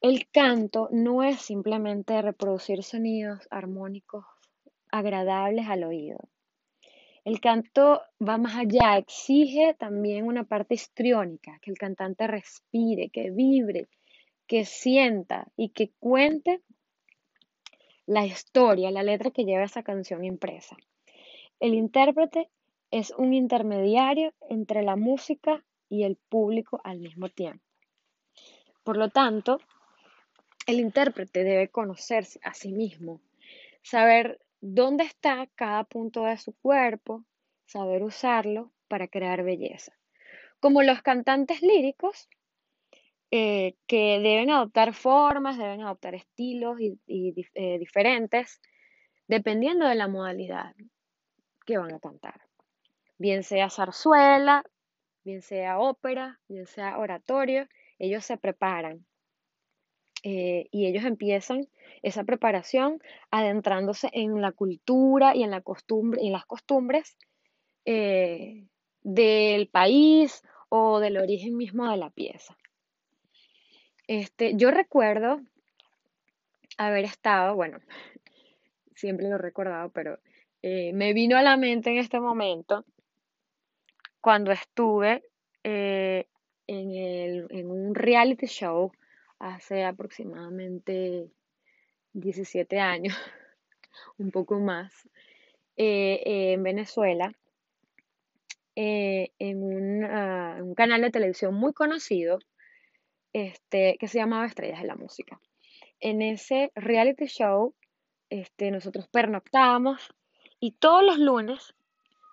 El 0.00 0.28
canto 0.30 0.88
no 0.92 1.24
es 1.24 1.40
simplemente 1.40 2.22
reproducir 2.22 2.84
sonidos 2.84 3.48
armónicos 3.50 4.24
agradables 4.92 5.66
al 5.66 5.82
oído. 5.82 6.18
El 7.24 7.40
canto 7.40 8.02
va 8.20 8.38
más 8.38 8.54
allá, 8.54 8.96
exige 8.96 9.74
también 9.74 10.24
una 10.24 10.44
parte 10.44 10.74
histriónica, 10.76 11.58
que 11.60 11.72
el 11.72 11.78
cantante 11.78 12.28
respire, 12.28 13.10
que 13.10 13.30
vibre, 13.30 13.88
que 14.46 14.64
sienta 14.64 15.48
y 15.56 15.70
que 15.70 15.90
cuente 15.98 16.62
la 18.06 18.24
historia, 18.24 18.92
la 18.92 19.02
letra 19.02 19.32
que 19.32 19.44
lleva 19.44 19.64
esa 19.64 19.82
canción 19.82 20.24
impresa. 20.24 20.76
El 21.58 21.74
intérprete 21.74 22.48
es 22.92 23.10
un 23.10 23.34
intermediario 23.34 24.32
entre 24.48 24.84
la 24.84 24.94
música 24.94 25.64
y 25.88 26.04
el 26.04 26.14
público 26.16 26.80
al 26.84 27.00
mismo 27.00 27.28
tiempo. 27.30 27.64
Por 28.84 28.96
lo 28.96 29.10
tanto, 29.10 29.58
el 30.68 30.80
intérprete 30.80 31.44
debe 31.44 31.70
conocerse 31.70 32.38
a 32.42 32.52
sí 32.52 32.72
mismo, 32.72 33.22
saber 33.82 34.38
dónde 34.60 35.04
está 35.04 35.48
cada 35.54 35.82
punto 35.84 36.24
de 36.24 36.36
su 36.36 36.52
cuerpo, 36.52 37.24
saber 37.64 38.02
usarlo 38.02 38.70
para 38.86 39.08
crear 39.08 39.42
belleza. 39.42 39.96
Como 40.60 40.82
los 40.82 41.00
cantantes 41.00 41.62
líricos, 41.62 42.28
eh, 43.30 43.76
que 43.86 44.18
deben 44.20 44.50
adoptar 44.50 44.92
formas, 44.92 45.56
deben 45.56 45.80
adoptar 45.80 46.14
estilos 46.14 46.78
eh, 46.80 47.78
diferentes, 47.78 48.60
dependiendo 49.26 49.88
de 49.88 49.94
la 49.94 50.06
modalidad 50.06 50.74
que 51.64 51.78
van 51.78 51.94
a 51.94 51.98
cantar. 51.98 52.42
Bien 53.16 53.42
sea 53.42 53.70
zarzuela, 53.70 54.64
bien 55.24 55.40
sea 55.40 55.78
ópera, 55.78 56.40
bien 56.46 56.66
sea 56.66 56.98
oratorio, 56.98 57.66
ellos 57.98 58.26
se 58.26 58.36
preparan 58.36 59.07
eh, 60.22 60.66
y 60.70 60.86
ellos 60.86 61.04
empiezan 61.04 61.68
esa 62.02 62.24
preparación 62.24 63.02
adentrándose 63.30 64.08
en 64.12 64.40
la 64.40 64.52
cultura 64.52 65.34
y 65.34 65.42
en, 65.42 65.50
la 65.50 65.60
costumbre, 65.60 66.20
en 66.22 66.32
las 66.32 66.46
costumbres 66.46 67.16
del 67.84 69.68
país 69.68 70.42
o 70.68 71.00
del 71.00 71.16
origen 71.16 71.56
mismo 71.56 71.90
de 71.90 71.96
la 71.96 72.10
pieza. 72.10 72.56
Este, 74.06 74.56
yo 74.56 74.70
recuerdo 74.70 75.40
haber 76.78 77.04
estado, 77.04 77.54
bueno, 77.54 77.78
siempre 78.94 79.28
lo 79.28 79.36
he 79.36 79.38
recordado, 79.38 79.90
pero 79.90 80.18
eh, 80.62 80.92
me 80.92 81.12
vino 81.12 81.36
a 81.36 81.42
la 81.42 81.56
mente 81.56 81.90
en 81.90 81.98
este 81.98 82.18
momento 82.18 82.84
cuando 84.20 84.50
estuve 84.50 85.22
eh, 85.62 86.26
en, 86.66 87.70
un 87.70 87.94
reality 87.94 88.46
show 88.46 88.92
hace 89.38 89.84
aproximadamente 89.84 91.30
17 92.12 92.80
años, 92.80 93.16
un 94.18 94.30
poco 94.30 94.58
más, 94.58 94.92
eh, 95.76 96.22
en 96.52 96.62
Venezuela, 96.62 97.32
en 98.80 99.62
un 99.64 100.74
canal 100.76 101.00
de 101.00 101.10
televisión 101.10 101.52
muy 101.54 101.72
conocido 101.72 102.38
este, 103.32 103.96
que 103.98 104.08
se 104.08 104.18
llamaba 104.18 104.46
Estrellas 104.46 104.80
de 104.80 104.86
la 104.86 104.96
Música. 104.96 105.40
En 106.00 106.22
ese 106.22 106.72
reality 106.74 107.26
show, 107.26 107.74
este, 108.30 108.70
nosotros 108.70 109.08
pernoctábamos 109.08 110.14
y 110.60 110.72
todos 110.72 111.04
los 111.04 111.18
lunes 111.18 111.74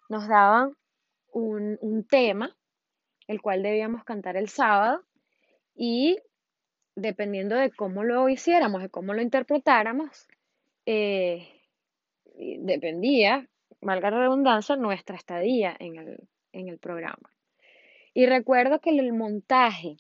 nos 0.10 0.28
daban 0.28 0.76
un, 1.32 2.06
tema, 2.10 2.56
el 3.28 3.42
cual 3.42 3.62
debíamos 3.62 4.04
cantar 4.04 4.38
el 4.38 4.48
sábado, 4.48 5.04
y 5.76 6.18
dependiendo 6.96 7.56
de 7.56 7.72
cómo 7.72 8.04
lo 8.04 8.30
hiciéramos, 8.30 8.82
de 8.82 8.90
cómo 8.90 9.14
lo 9.14 9.22
interpretáramos, 9.22 10.28
eh, 10.86 11.48
dependía, 12.60 13.48
valga 13.82 14.12
la 14.12 14.20
redundancia, 14.20 14.76
nuestra 14.76 15.16
estadía 15.16 15.76
en 15.80 15.98
el, 15.98 16.28
en 16.54 16.70
el 16.70 16.78
programa. 16.78 17.30
Y 18.14 18.26
recuerdo 18.26 18.80
que 18.80 18.92
el 18.92 19.12
montaje 19.14 19.98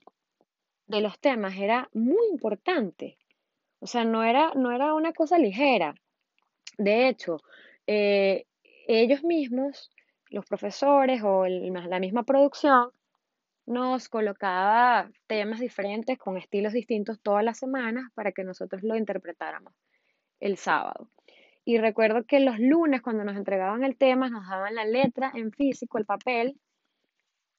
de 0.87 1.01
los 1.01 1.19
temas 1.19 1.57
era 1.57 1.89
muy 1.93 2.27
importante. 2.31 3.17
O 3.79 3.87
sea, 3.87 4.05
no 4.05 4.23
era, 4.23 4.53
no 4.55 4.71
era 4.71 4.93
una 4.93 5.13
cosa 5.13 5.37
ligera. 5.37 5.95
De 6.77 7.07
hecho, 7.07 7.41
eh, 7.87 8.45
ellos 8.87 9.23
mismos, 9.23 9.91
los 10.29 10.45
profesores 10.45 11.21
o 11.23 11.45
la 11.47 11.99
misma 11.99 12.23
producción, 12.23 12.91
nos 13.65 14.09
colocaba 14.09 15.09
temas 15.27 15.59
diferentes 15.59 16.17
con 16.17 16.37
estilos 16.37 16.73
distintos 16.73 17.19
todas 17.21 17.43
las 17.43 17.57
semanas 17.57 18.11
para 18.13 18.31
que 18.31 18.43
nosotros 18.43 18.83
lo 18.83 18.95
interpretáramos 18.95 19.73
el 20.39 20.57
sábado. 20.57 21.09
Y 21.63 21.79
recuerdo 21.79 22.25
que 22.25 22.39
los 22.39 22.59
lunes 22.59 23.01
cuando 23.01 23.23
nos 23.23 23.35
entregaban 23.35 23.83
el 23.83 23.97
tema 23.97 24.29
nos 24.29 24.47
daban 24.47 24.75
la 24.75 24.85
letra 24.85 25.31
en 25.33 25.51
físico, 25.51 25.97
el 25.97 26.05
papel, 26.05 26.59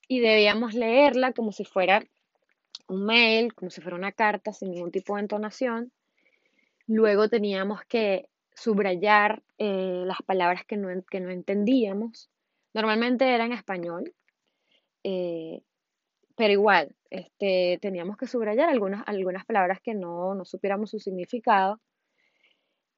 y 0.08 0.20
debíamos 0.20 0.74
leerla 0.74 1.32
como 1.32 1.50
si 1.50 1.64
fuera 1.64 2.04
un 2.88 3.04
mail, 3.04 3.52
como 3.54 3.70
si 3.70 3.80
fuera 3.80 3.96
una 3.96 4.12
carta, 4.12 4.52
sin 4.52 4.70
ningún 4.70 4.92
tipo 4.92 5.16
de 5.16 5.22
entonación. 5.22 5.90
Luego 6.86 7.28
teníamos 7.28 7.80
que 7.86 8.28
subrayar 8.54 9.42
eh, 9.58 10.04
las 10.06 10.22
palabras 10.22 10.64
que 10.64 10.76
no, 10.76 10.88
que 11.10 11.18
no, 11.18 11.30
entendíamos. 11.30 12.30
Normalmente 12.72 13.34
era 13.34 13.44
en 13.44 13.52
español, 13.52 14.14
eh, 15.02 15.62
pero 16.36 16.52
igual, 16.52 16.94
este, 17.10 17.78
teníamos 17.80 18.16
que 18.16 18.26
subrayar 18.26 18.68
algunas, 18.68 19.02
algunas 19.06 19.44
palabras 19.46 19.80
que 19.82 19.94
no, 19.94 20.34
no 20.34 20.44
supiéramos 20.44 20.90
su 20.90 20.98
significado. 20.98 21.80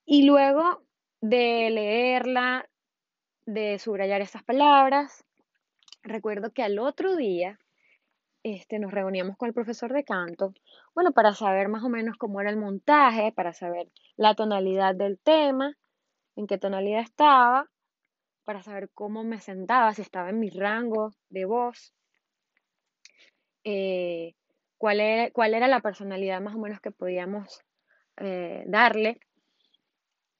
Y 0.04 0.24
luego 0.24 0.82
de 1.20 1.70
leerla, 1.70 2.68
de 3.46 3.78
subrayar 3.78 4.20
estas 4.20 4.42
palabras, 4.42 5.24
recuerdo 6.02 6.52
que 6.52 6.62
al 6.62 6.78
otro 6.78 7.16
día 7.16 7.58
este, 8.42 8.78
nos 8.78 8.92
reuníamos 8.92 9.36
con 9.36 9.48
el 9.48 9.54
profesor 9.54 9.92
de 9.92 10.04
canto, 10.04 10.52
bueno, 10.94 11.12
para 11.12 11.34
saber 11.34 11.68
más 11.68 11.84
o 11.84 11.88
menos 11.88 12.16
cómo 12.16 12.40
era 12.40 12.50
el 12.50 12.56
montaje, 12.56 13.32
para 13.32 13.52
saber 13.52 13.88
la 14.16 14.34
tonalidad 14.34 14.94
del 14.94 15.18
tema, 15.18 15.74
en 16.36 16.46
qué 16.46 16.58
tonalidad 16.58 17.02
estaba, 17.02 17.68
para 18.44 18.62
saber 18.62 18.90
cómo 18.94 19.24
me 19.24 19.40
sentaba, 19.40 19.94
si 19.94 20.02
estaba 20.02 20.30
en 20.30 20.40
mi 20.40 20.50
rango 20.50 21.12
de 21.28 21.44
voz, 21.44 21.94
eh, 23.70 24.34
cuál, 24.78 25.00
era, 25.00 25.30
cuál 25.30 25.52
era 25.52 25.68
la 25.68 25.80
personalidad 25.80 26.40
más 26.40 26.54
o 26.54 26.58
menos 26.58 26.80
que 26.80 26.90
podíamos 26.90 27.60
eh, 28.16 28.64
darle. 28.66 29.20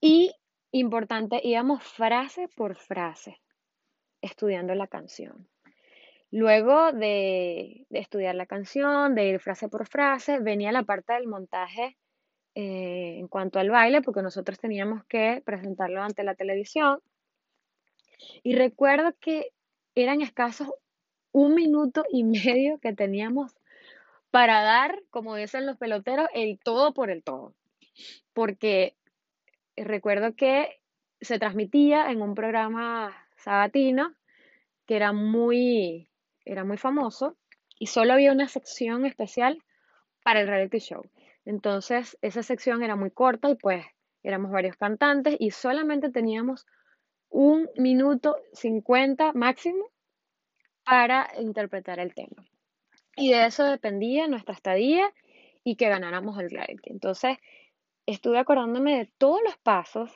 Y, 0.01 0.33
importante, 0.73 1.39
íbamos 1.45 1.85
frase 1.85 2.49
por 2.57 2.77
frase 2.77 3.39
estudiando 4.23 4.75
la 4.75 4.87
canción. 4.87 5.47
Luego 6.31 6.93
de, 6.93 7.87
estudiar 7.91 8.35
la 8.35 8.47
canción, 8.47 9.15
de 9.15 9.29
ir 9.29 9.41
frase 9.41 9.69
por 9.69 9.87
frase, 9.87 10.39
venía 10.39 10.73
la 10.73 10.85
parte 10.85 11.13
del 11.13 11.27
montaje 11.27 11.99
eh, 12.55 13.17
en 13.19 13.29
cuanto 13.29 13.59
al 13.59 13.69
baile, 13.69 14.01
porque 14.01 14.23
nosotros 14.23 14.59
teníamos 14.59 15.05
que 15.05 15.43
presentarlo 15.45 16.03
ante 16.03 16.25
la 16.25 16.35
televisión. 16.35 17.01
Y 18.43 18.57
recuerdo 18.57 19.13
que 19.21 19.51
eran 19.95 20.23
escasos 20.23 20.69
un 21.33 21.55
minuto 21.55 22.05
y 22.11 22.25
medio 22.25 22.79
que 22.79 22.93
teníamos 22.93 23.55
para 24.31 24.63
dar, 24.63 25.03
como 25.11 25.37
dicen 25.37 25.67
los 25.67 25.77
peloteros, 25.77 26.29
el 26.35 26.59
todo 26.59 26.93
por 26.93 27.11
el 27.11 27.23
todo. 27.23 27.55
Porque 28.33 28.95
recuerdo 29.77 30.35
que 30.35 30.81
se 31.21 31.39
transmitía 31.39 32.11
en 32.11 32.23
un 32.23 32.35
programa 32.35 33.15
sabatino 33.37 34.15
que 34.87 34.97
era 34.97 35.13
muy, 35.13 36.09
era 36.45 36.65
muy 36.65 36.79
famoso 36.79 37.37
y 37.79 37.87
solo 37.87 38.15
había 38.15 38.33
una 38.33 38.49
sección 38.49 39.05
especial 39.07 39.63
para 40.23 40.41
el 40.41 40.49
reality 40.49 40.79
show. 40.79 41.03
Entonces, 41.45 42.19
esa 42.23 42.43
sección 42.43 42.83
era 42.83 42.97
muy 42.97 43.11
corta 43.11 43.51
y 43.51 43.55
pues 43.55 43.85
éramos 44.23 44.51
varios 44.51 44.77
cantantes 44.77 45.37
y 45.39 45.51
solamente 45.51 46.11
teníamos 46.11 46.67
un 47.31 47.69
minuto 47.77 48.37
cincuenta 48.53 49.33
máximo 49.33 49.91
para 50.89 51.31
interpretar 51.39 52.01
el 52.01 52.15
tema. 52.15 52.47
Y 53.15 53.31
de 53.31 53.47
eso 53.47 53.65
dependía 53.65 54.27
nuestra 54.27 54.55
estadía 54.55 55.13
y 55.63 55.77
que 55.77 55.89
ganáramos 55.89 56.39
el 56.39 56.51
reality. 56.51 56.91
Entonces, 56.91 57.37
estuve 58.07 58.39
acordándome 58.39 58.97
de 58.97 59.07
todos 59.19 59.41
los 59.45 59.59
pasos 59.59 60.11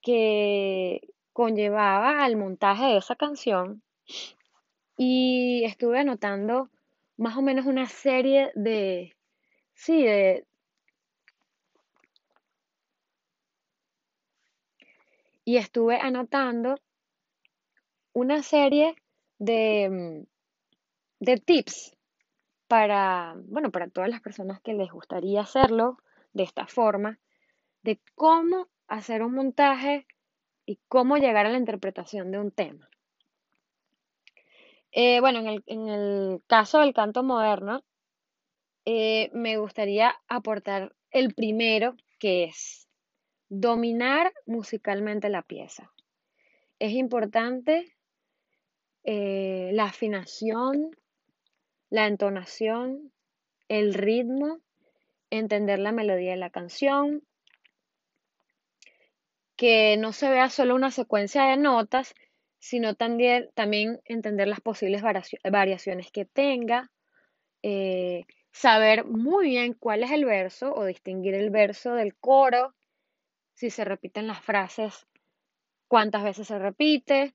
que 0.00 1.00
conllevaba 1.34 2.24
al 2.24 2.36
montaje 2.36 2.84
de 2.84 2.96
esa 2.96 3.14
canción 3.14 3.82
y 4.96 5.64
estuve 5.64 6.00
anotando 6.00 6.70
más 7.18 7.36
o 7.36 7.42
menos 7.42 7.66
una 7.66 7.86
serie 7.86 8.52
de, 8.54 9.14
sí, 9.74 10.02
de... 10.02 10.46
Y 15.44 15.56
estuve 15.56 15.98
anotando 16.00 16.76
una 18.14 18.42
serie 18.42 18.94
de, 19.42 19.88
mm, 19.90 20.26
de 21.18 21.36
tips 21.38 21.96
para, 22.68 23.34
bueno, 23.46 23.70
para 23.70 23.88
todas 23.88 24.08
las 24.08 24.20
personas 24.20 24.60
que 24.60 24.72
les 24.72 24.90
gustaría 24.90 25.40
hacerlo 25.40 25.98
de 26.32 26.44
esta 26.44 26.66
forma, 26.66 27.18
de 27.82 28.00
cómo 28.14 28.68
hacer 28.86 29.22
un 29.22 29.34
montaje 29.34 30.06
y 30.64 30.78
cómo 30.88 31.16
llegar 31.16 31.46
a 31.46 31.50
la 31.50 31.58
interpretación 31.58 32.30
de 32.30 32.38
un 32.38 32.52
tema. 32.52 32.88
Eh, 34.92 35.20
bueno, 35.20 35.40
en 35.66 35.88
el, 35.88 36.42
caso 36.46 36.78
del 36.78 36.94
canto 36.94 37.24
moderno, 37.24 37.82
eh, 38.84 39.30
me 39.32 39.56
gustaría 39.56 40.14
aportar 40.28 40.94
el 41.10 41.34
primero, 41.34 41.96
que 42.20 42.44
es 42.44 42.88
dominar 43.48 44.32
musicalmente 44.46 45.28
la 45.30 45.42
pieza. 45.42 45.92
Es 46.78 46.92
importante 46.92 47.96
eh, 49.04 49.70
la 49.72 49.84
afinación, 49.84 50.96
la 51.90 52.06
entonación, 52.06 53.12
el 53.68 53.94
ritmo, 53.94 54.60
entender 55.30 55.78
la 55.78 55.92
melodía 55.92 56.32
de 56.32 56.36
la 56.36 56.50
canción, 56.50 57.22
que 59.56 59.96
no 59.96 60.12
se 60.12 60.28
vea 60.28 60.50
solo 60.50 60.74
una 60.74 60.90
secuencia 60.90 61.44
de 61.44 61.56
notas, 61.56 62.14
sino 62.58 62.94
también, 62.94 63.50
entender 64.04 64.46
las 64.46 64.60
posibles 64.60 65.02
variaciones 65.02 66.12
que 66.12 66.24
tenga, 66.24 66.90
eh, 67.62 68.24
saber 68.52 69.04
muy 69.04 69.48
bien 69.48 69.74
cuál 69.74 70.04
es 70.04 70.10
el 70.10 70.24
verso 70.24 70.72
o 70.74 70.84
distinguir 70.84 71.34
el 71.34 71.50
verso 71.50 71.94
del 71.94 72.14
coro, 72.14 72.74
si 73.54 73.70
se 73.70 73.84
repiten 73.84 74.26
las 74.26 74.40
frases, 74.40 75.06
cuántas 75.88 76.22
veces 76.22 76.46
se 76.46 76.58
repite, 76.58 77.34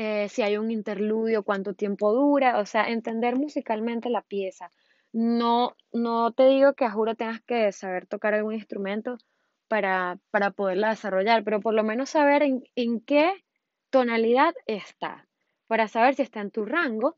eh, 0.00 0.28
si 0.28 0.42
hay 0.42 0.56
un 0.56 0.70
interludio, 0.70 1.42
cuánto 1.42 1.74
tiempo 1.74 2.12
dura, 2.12 2.60
o 2.60 2.66
sea, 2.66 2.88
entender 2.88 3.34
musicalmente 3.34 4.10
la 4.10 4.22
pieza. 4.22 4.70
No, 5.12 5.74
no 5.92 6.30
te 6.30 6.46
digo 6.46 6.74
que 6.74 6.84
a 6.84 6.92
juro 6.92 7.16
tengas 7.16 7.40
que 7.40 7.72
saber 7.72 8.06
tocar 8.06 8.32
algún 8.32 8.54
instrumento 8.54 9.18
para, 9.66 10.20
para 10.30 10.52
poderla 10.52 10.90
desarrollar, 10.90 11.42
pero 11.42 11.58
por 11.58 11.74
lo 11.74 11.82
menos 11.82 12.10
saber 12.10 12.44
en, 12.44 12.62
en 12.76 13.00
qué 13.00 13.44
tonalidad 13.90 14.54
está, 14.66 15.26
para 15.66 15.88
saber 15.88 16.14
si 16.14 16.22
está 16.22 16.42
en 16.42 16.52
tu 16.52 16.64
rango 16.64 17.16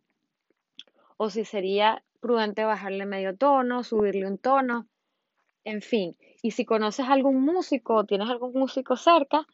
o 1.19 1.29
si 1.29 1.45
sería 1.45 2.03
prudente 2.19 2.65
bajarle 2.65 3.05
medio 3.05 3.37
tono, 3.37 3.85
subirle 3.85 4.27
un 4.27 4.39
tono, 4.39 4.89
en 5.65 5.83
fin. 5.83 6.17
Y 6.43 6.53
si 6.53 6.65
conoces 6.65 7.05
algún 7.11 7.43
músico 7.43 7.97
o 7.97 8.05
tienes 8.07 8.31
algún 8.31 8.55
músico 8.55 8.97
cerca, 8.97 9.47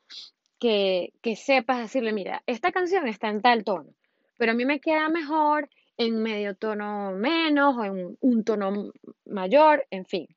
que, 0.59 1.13
que 1.23 1.37
sepas 1.37 1.79
decirle, 1.79 2.13
mira, 2.13 2.43
esta 2.47 2.73
canción 2.73 3.07
está 3.09 3.29
en 3.29 3.43
tal 3.43 3.65
tono, 3.65 3.95
pero 4.39 4.53
a 4.53 4.55
mí 4.55 4.65
me 4.65 4.81
queda 4.81 5.09
mejor 5.09 5.69
en 5.97 6.23
medio 6.23 6.55
tono 6.55 7.13
menos 7.13 7.77
o 7.77 7.85
en 7.85 8.19
un 8.21 8.45
tono 8.45 8.93
mayor, 9.25 9.87
en 9.91 10.05
fin, 10.05 10.29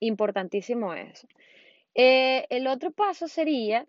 importantísimo 0.00 0.94
eso. 0.94 1.26
Eh, 1.94 2.46
el 2.50 2.66
otro 2.66 2.90
paso 2.90 3.28
sería, 3.28 3.86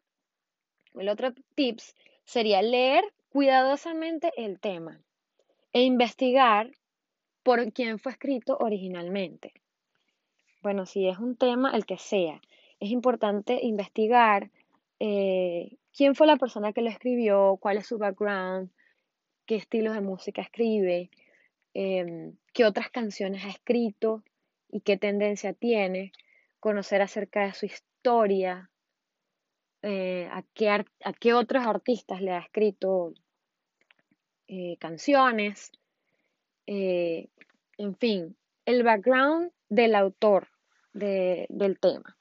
el 0.95 1.09
otro 1.09 1.33
tips 1.55 1.95
sería 2.23 2.61
leer 2.61 3.03
cuidadosamente 3.29 4.31
el 4.37 4.59
tema 4.59 5.01
e 5.73 5.83
investigar 5.83 6.71
por 7.43 7.71
quién 7.71 7.99
fue 7.99 8.13
escrito 8.13 8.57
originalmente. 8.59 9.53
Bueno, 10.61 10.85
si 10.85 11.07
es 11.07 11.19
un 11.19 11.35
tema, 11.35 11.71
el 11.71 11.85
que 11.85 11.97
sea, 11.97 12.41
es 12.79 12.91
importante 12.91 13.59
investigar 13.61 14.49
eh, 14.99 15.77
quién 15.93 16.15
fue 16.15 16.27
la 16.27 16.37
persona 16.37 16.73
que 16.73 16.81
lo 16.81 16.89
escribió, 16.89 17.57
cuál 17.61 17.77
es 17.77 17.87
su 17.87 17.97
background, 17.97 18.69
qué 19.45 19.55
estilos 19.55 19.93
de 19.95 20.01
música 20.01 20.41
escribe, 20.41 21.09
em, 21.73 22.35
qué 22.53 22.65
otras 22.65 22.89
canciones 22.89 23.45
ha 23.45 23.49
escrito 23.49 24.23
y 24.69 24.81
qué 24.81 24.97
tendencia 24.97 25.53
tiene, 25.53 26.11
conocer 26.59 27.01
acerca 27.01 27.45
de 27.45 27.53
su 27.53 27.65
historia, 27.65 28.69
eh, 29.81 30.27
a, 30.31 30.43
qué 30.53 30.69
a, 30.69 30.85
qué 31.19 31.33
otros 31.33 31.65
artistas 31.65 32.21
le 32.21 32.31
ha 32.31 32.39
escrito 32.39 33.13
eh, 34.47 34.77
canciones, 34.79 35.71
en 36.67 37.95
fin, 37.97 38.37
el 38.65 38.83
background 38.83 39.51
del 39.69 39.95
autor 39.95 40.49
del 40.93 41.79
tema. 41.79 42.15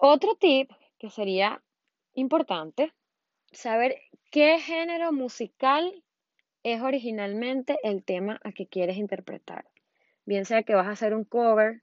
Otro 0.00 0.36
tip 0.36 0.70
que 0.98 1.10
sería 1.10 1.62
importante 2.14 2.92
saber 3.52 3.96
qué 4.30 4.58
género 4.58 5.12
musical 5.12 6.02
es 6.62 6.80
originalmente 6.80 7.78
el 7.82 8.02
tema 8.02 8.40
a 8.42 8.52
que 8.52 8.66
quieres 8.66 8.96
interpretar. 8.96 9.66
Bien 10.24 10.44
sea 10.44 10.62
que 10.62 10.74
vas 10.74 10.86
a 10.86 10.92
hacer 10.92 11.14
un 11.14 11.24
cover 11.24 11.82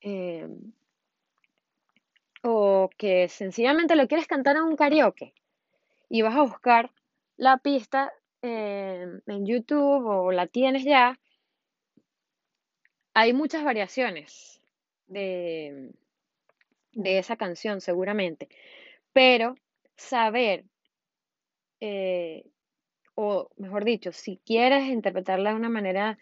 em, 0.00 0.72
o 2.42 2.90
que 2.96 3.28
sencillamente 3.28 3.96
lo 3.96 4.06
quieres 4.06 4.28
cantar 4.28 4.56
en 4.56 4.62
un 4.62 4.76
karaoke 4.76 5.34
y 6.08 6.22
vas 6.22 6.36
a 6.36 6.42
buscar 6.42 6.92
la 7.36 7.58
pista 7.58 8.12
em, 8.42 9.20
en 9.26 9.46
YouTube 9.46 10.06
o 10.06 10.30
la 10.30 10.46
tienes 10.46 10.84
ya. 10.84 11.18
Hay 13.14 13.32
muchas 13.32 13.64
variaciones 13.64 14.60
de, 15.08 15.90
de 16.96 17.18
esa 17.18 17.36
canción 17.36 17.80
seguramente, 17.80 18.48
pero 19.12 19.54
saber, 19.96 20.64
eh, 21.80 22.44
o 23.14 23.50
mejor 23.56 23.84
dicho, 23.84 24.12
si 24.12 24.40
quieres 24.44 24.88
interpretarla 24.88 25.50
de 25.50 25.56
una 25.56 25.68
manera 25.68 26.18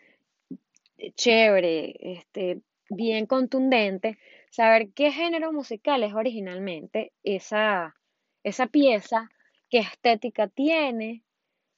eh, 0.99 1.13
chévere, 1.13 1.95
este, 2.01 2.61
bien 2.91 3.27
contundente, 3.27 4.19
saber 4.51 4.91
qué 4.95 5.13
género 5.13 5.53
musical 5.53 6.03
es 6.03 6.13
originalmente 6.13 7.13
esa, 7.23 7.95
esa 8.43 8.67
pieza, 8.67 9.31
qué 9.71 9.79
estética 9.79 10.49
tiene, 10.49 11.23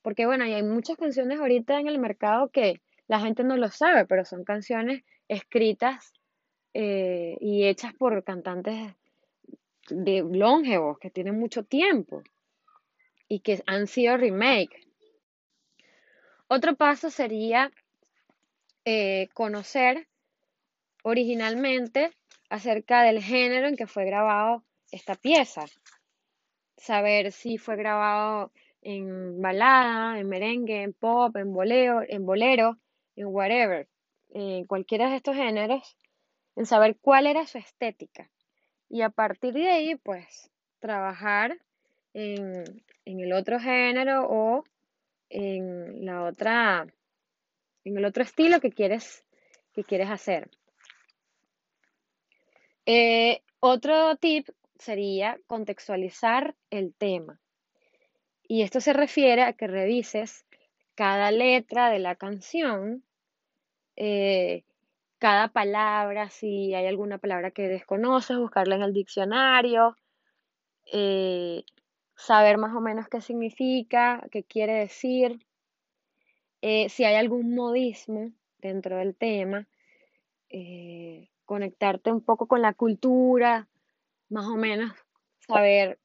porque 0.03 0.27
bueno, 0.27 0.45
hay 0.45 0.63
muchas 0.63 0.97
canciones 0.97 1.39
ahorita 1.39 1.79
en 1.81 1.89
el 1.89 1.99
mercado 1.99 2.49
que 2.51 2.81
la 3.09 3.21
gente 3.21 3.45
no 3.45 3.57
lo 3.57 3.71
sabe, 3.71 4.07
pero 4.07 4.25
son 4.25 4.45
canciones 4.45 5.05
escritas 5.29 6.13
eh, 6.79 7.39
y 7.41 7.65
hechas 7.65 7.95
por 7.95 8.23
cantantes 8.23 8.93
de 9.89 10.23
longevos 10.31 10.99
que 10.99 11.09
tienen 11.09 11.39
mucho 11.39 11.63
tiempo 11.63 12.23
y 13.29 13.41
que 13.41 13.63
han 13.67 13.87
sido 13.87 14.19
remake. 14.19 14.87
Otro 16.49 16.77
paso 16.77 17.09
sería 17.09 17.73
eh, 18.85 19.29
conocer 19.33 20.07
originalmente 21.03 22.13
acerca 22.51 23.05
del 23.05 23.23
género 23.23 23.69
en 23.69 23.77
que 23.77 23.87
fue 23.87 24.05
grabado 24.05 24.63
esta 24.91 25.15
pieza. 25.15 25.65
Saber 26.77 27.33
si 27.33 27.57
fue 27.57 27.77
grabado 27.77 28.53
en 28.83 29.41
balada, 29.41 30.19
en 30.21 30.29
merengue, 30.29 30.83
en 30.83 30.93
pop, 30.93 31.35
en 31.37 31.55
bolero, 31.55 32.03
en 32.07 32.27
bolero, 32.27 32.77
en 33.15 33.29
whatever, 33.29 33.89
en 34.29 34.67
cualquiera 34.67 35.09
de 35.09 35.17
estos 35.17 35.37
géneros 35.37 35.97
en 36.57 36.67
saber 36.67 36.97
cuál 37.01 37.27
era 37.27 37.47
su 37.47 37.59
estética. 37.59 38.31
Y 38.89 39.03
a 39.03 39.11
partir 39.11 39.53
de 39.53 39.69
ahí, 39.69 39.97
pues, 39.97 40.51
trabajar 40.79 41.59
en, 42.15 42.65
el 43.05 43.33
otro 43.33 43.61
género 43.61 44.27
o 44.29 44.65
en 45.29 46.05
la 46.05 46.25
otra, 46.25 46.87
en 47.85 47.99
el 47.99 48.05
otro 48.05 48.23
estilo 48.23 48.61
que 48.61 48.71
quieres, 48.71 49.25
que 49.73 49.85
quieres 49.85 50.11
hacer. 50.11 50.51
Eh, 52.87 53.43
otro 53.61 54.17
tip 54.17 54.49
sería 54.79 55.39
contextualizar 55.47 56.55
el 56.71 56.95
tema. 56.95 57.41
Y 58.49 58.63
esto 58.63 58.81
se 58.81 58.93
refiere 58.93 59.43
a 59.43 59.53
que 59.55 59.67
revises 59.67 60.47
cada 60.95 61.31
letra 61.31 61.91
de 61.91 61.99
la 61.99 62.15
canción 62.15 63.05
eh, 63.97 64.63
cada 65.19 65.49
palabra, 65.49 66.31
si 66.31 66.75
hay 66.75 66.87
alguna 66.87 67.19
palabra 67.19 67.51
que 67.51 67.69
desconoces, 67.69 68.37
buscarla 68.37 68.77
en 68.77 68.83
el 68.83 68.93
diccionario, 68.93 69.97
eh, 70.93 71.65
saber 72.15 72.59
más 72.59 72.75
o 72.75 72.81
menos 72.81 73.09
qué 73.09 73.21
significa, 73.21 74.27
qué 74.31 74.45
quiere 74.45 74.75
decir, 74.75 75.47
eh, 76.63 76.89
si 76.89 77.05
hay 77.05 77.17
algún 77.17 77.55
modismo 77.55 78.33
dentro 78.59 78.99
del 78.99 79.15
tema, 79.15 79.67
eh, 80.49 81.31
conectarte 81.45 82.13
un 82.13 82.21
poco 82.23 82.47
con 82.47 82.63
la 82.63 82.75
cultura, 82.75 83.69
más 84.29 84.47
o 84.47 84.57
menos 84.57 84.93
saber 85.39 85.99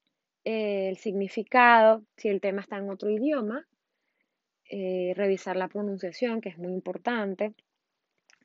el 0.43 0.97
significado, 0.97 2.03
si 2.17 2.29
el 2.29 2.41
tema 2.41 2.61
está 2.61 2.77
en 2.77 2.89
otro 2.89 3.09
idioma, 3.09 3.67
revisar 4.69 5.57
la 5.57 5.67
pronunciación, 5.67 6.39
que 6.39 6.49
es 6.49 6.57
muy 6.57 6.71
importante 6.71 7.53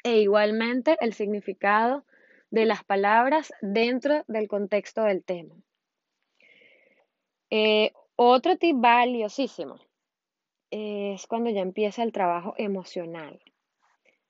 e 0.07 0.21
igualmente 0.21 0.97
el 1.01 1.15
significado 1.15 2.05
de 2.51 2.65
las 2.65 2.85
palabras 2.85 3.53
dentro 3.61 4.23
del 4.29 4.47
contexto 4.47 5.03
del 5.03 5.25
tema. 5.25 5.57
Eh, 7.51 7.91
otro 8.15 8.57
tip 8.57 8.77
valiosísimo 8.79 9.81
es 10.71 11.27
cuando 11.27 11.51
ya 11.51 11.61
empieza 11.61 12.05
el 12.05 12.13
trabajo 12.13 12.55
emocional. 12.57 13.43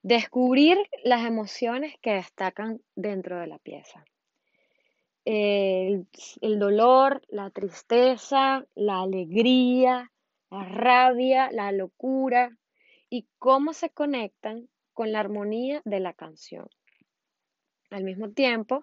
Descubrir 0.00 0.78
las 1.04 1.26
emociones 1.26 1.94
que 2.00 2.14
destacan 2.14 2.80
dentro 2.94 3.38
de 3.38 3.46
la 3.46 3.58
pieza. 3.58 4.02
el, 5.26 6.06
dolor, 6.58 7.20
la 7.28 7.50
tristeza, 7.50 8.64
la 8.74 9.02
alegría, 9.02 10.10
la 10.50 10.64
rabia, 10.64 11.50
la 11.52 11.70
locura 11.70 12.56
y 13.10 13.26
cómo 13.38 13.74
se 13.74 13.90
conectan 13.90 14.70
con 14.96 15.12
la 15.12 15.20
armonía 15.20 15.82
de 15.84 16.00
la 16.00 16.14
canción. 16.14 16.70
Al 17.90 18.02
mismo 18.02 18.30
tiempo, 18.30 18.80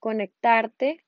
conectarte 0.00 1.04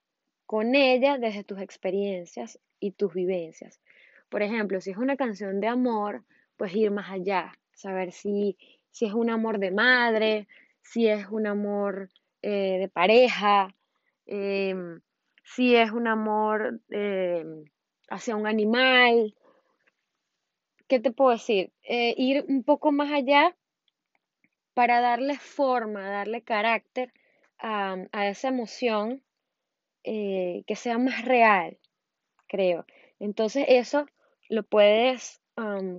con 0.47 0.77
ella 0.77 1.19
desde 1.19 1.43
tus 1.43 1.59
experiencias 1.61 2.61
y 2.79 2.93
tus 2.93 3.13
vivencias. 3.13 3.81
Por 4.29 4.43
ejemplo, 4.43 4.81
si 4.81 4.93
es 4.93 4.99
una 4.99 5.17
canción 5.17 5.61
de 5.61 5.67
amor, 5.67 6.23
pues 6.57 6.73
ir 6.77 6.93
más 6.93 7.11
allá, 7.11 7.59
saber 7.75 8.13
si, 8.13 8.57
si 8.93 9.07
es 9.07 9.15
un 9.15 9.31
amor 9.31 9.59
de 9.59 9.73
madre, 9.73 10.47
si 10.81 11.09
es 11.09 11.27
un 11.29 11.49
amor 11.49 12.09
eh, 12.41 12.79
de 12.79 12.89
pareja, 12.89 13.75
em, 14.27 15.01
si 15.43 15.75
es 15.75 15.91
un 15.91 16.07
amor 16.07 16.81
em, 16.91 17.65
hacia 18.09 18.37
un 18.37 18.47
animal. 18.47 19.35
¿Qué 20.87 21.01
te 21.01 21.11
puedo 21.11 21.33
decir? 21.33 21.73
Eh, 21.83 22.15
ir 22.17 22.45
un 22.47 22.63
poco 22.63 22.93
más 22.93 23.11
allá 23.11 23.57
para 24.81 25.03
darle 25.03 25.37
forma, 25.37 26.09
darle 26.09 26.41
carácter 26.41 27.13
a, 27.59 27.99
esa 28.31 28.49
emoción 28.49 29.23
eh, 30.05 30.65
que 30.67 30.75
sea 30.75 30.97
más 30.97 31.23
real, 31.27 31.77
creo. 32.47 32.87
Entonces 33.19 33.67
eso 33.69 34.07
lo 34.49 34.63
puedes 34.63 35.43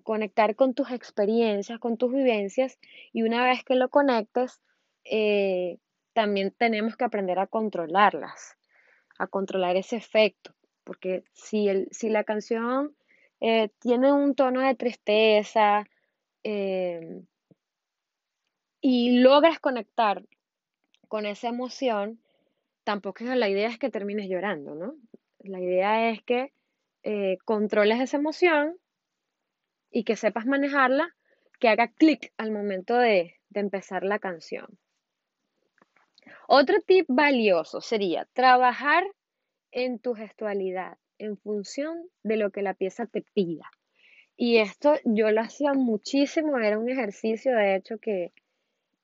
conectar 0.02 0.56
con 0.56 0.74
tus 0.74 0.90
experiencias, 0.90 1.78
con 1.78 1.98
tus 1.98 2.12
vivencias 2.12 2.80
y 3.14 3.22
una 3.22 3.46
vez 3.46 3.64
que 3.64 3.76
lo 3.76 3.90
conectes, 3.90 4.64
eh, 5.04 5.78
también 6.14 6.50
tenemos 6.50 6.98
que 6.98 7.06
aprender 7.06 7.38
a 7.38 7.46
controlarlas, 7.46 8.58
a 9.20 9.28
controlar 9.28 9.76
ese 9.76 9.98
efecto, 9.98 10.56
porque 10.84 11.24
si, 11.34 11.68
el, 11.68 11.88
si 11.92 12.10
la 12.10 12.24
canción 12.24 12.96
eh, 13.42 13.70
tiene 13.78 14.12
un 14.12 14.34
tono 14.34 14.62
de 14.62 14.74
tristeza 14.74 15.86
em, 16.42 17.28
y 18.82 19.20
logras 19.20 19.60
conectar 19.60 20.24
con 21.08 21.26
esa 21.26 21.48
emoción, 21.48 22.20
tampoco 22.84 23.24
la 23.24 23.48
idea 23.48 23.70
es 23.70 23.78
que 23.78 23.92
termines 23.92 24.28
llorando, 24.28 24.76
¿no? 24.76 24.96
La 25.40 25.60
idea 25.60 26.10
es 26.10 26.22
que 26.24 26.52
eh, 27.04 27.38
controles 27.46 28.00
esa 28.00 28.18
emoción 28.18 28.78
y 29.92 30.04
que 30.04 30.16
sepas 30.16 30.46
manejarla, 30.46 31.16
que 31.60 31.70
haga 31.70 31.90
clic 31.90 32.34
al 32.38 32.52
momento 32.52 32.98
de, 32.98 33.36
de 33.50 33.60
empezar 33.60 34.04
la 34.04 34.20
canción. 34.20 34.80
Otro 36.48 36.82
tip 36.82 37.06
valioso 37.08 37.82
sería 37.82 38.28
trabajar 38.34 39.04
en 39.72 40.00
tu 40.00 40.14
gestualidad 40.14 40.98
en 41.18 41.38
función 41.38 42.10
de 42.24 42.38
lo 42.38 42.52
que 42.52 42.62
la 42.64 42.74
pieza 42.74 43.06
te 43.06 43.22
pida. 43.22 43.70
Y 44.36 44.58
esto 44.58 44.96
yo 45.06 45.30
lo 45.30 45.42
hacía 45.42 45.74
muchísimo, 45.74 46.58
era 46.58 46.80
un 46.80 46.90
ejercicio 46.90 47.56
de 47.56 47.76
hecho 47.76 48.00
que, 48.00 48.34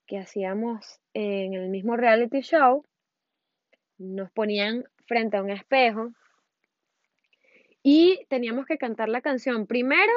que 0.07 0.17
hacíamos 0.17 0.99
en 1.13 1.53
el 1.53 1.69
mismo 1.69 1.95
reality 1.95 2.41
show. 2.41 2.85
Nos 3.97 4.31
ponían 4.31 4.85
frente 5.05 5.37
a 5.37 5.43
un 5.43 5.51
espejo 5.51 6.11
y 7.83 8.25
teníamos 8.29 8.65
que 8.65 8.77
cantar 8.77 9.09
la 9.09 9.21
canción 9.21 9.67
primero 9.67 10.11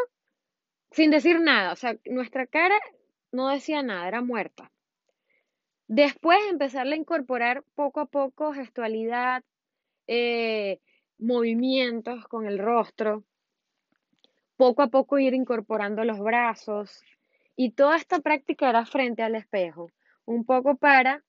sin 0.91 1.11
decir 1.11 1.41
nada, 1.41 1.73
o 1.73 1.77
sea, 1.77 1.97
nuestra 2.05 2.47
cara 2.47 2.79
no 3.31 3.49
decía 3.49 3.83
nada, 3.83 4.09
era 4.09 4.23
muerta. 4.23 4.73
Después 5.87 6.39
empezarle 6.49 6.95
a 6.95 6.99
incorporar 6.99 7.65
poco 7.75 8.01
a 8.01 8.07
poco 8.07 8.53
gestualidad, 8.53 9.45
eh, 10.07 10.81
movimientos 11.19 12.27
con 12.27 12.47
el 12.47 12.59
rostro, 12.59 13.25
poco 14.57 14.83
a 14.83 14.89
poco 14.89 15.19
ir 15.19 15.35
incorporando 15.35 16.05
los 16.05 16.19
brazos 16.19 17.03
y 17.63 17.73
toda 17.73 17.99
esta 17.99 18.21
práctica 18.21 18.71
era 18.71 18.87
frente 18.87 19.23
al 19.23 19.35
espejo, 19.35 19.91
un 20.25 20.47
poco 20.47 20.77
para 20.77 21.23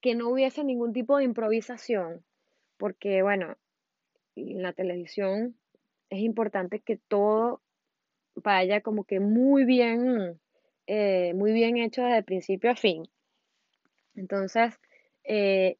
que 0.00 0.14
no 0.14 0.28
hubiese 0.28 0.62
ningún 0.62 0.92
tipo 0.92 1.16
de 1.16 1.24
improvisación, 1.24 2.24
porque 2.76 3.22
bueno, 3.22 3.56
en 4.36 4.62
la 4.62 4.72
televisión 4.72 5.56
es 6.08 6.20
importante 6.20 6.78
que 6.78 6.98
todo 6.98 7.62
vaya 8.36 8.80
como 8.80 9.02
que 9.02 9.18
muy 9.18 9.64
bien, 9.64 10.40
eh, 10.86 11.34
muy 11.34 11.50
bien 11.50 11.78
hecho 11.78 12.04
desde 12.04 12.22
principio 12.22 12.70
a 12.70 12.76
fin. 12.76 13.08
Entonces, 14.14 14.78
eh, 15.24 15.78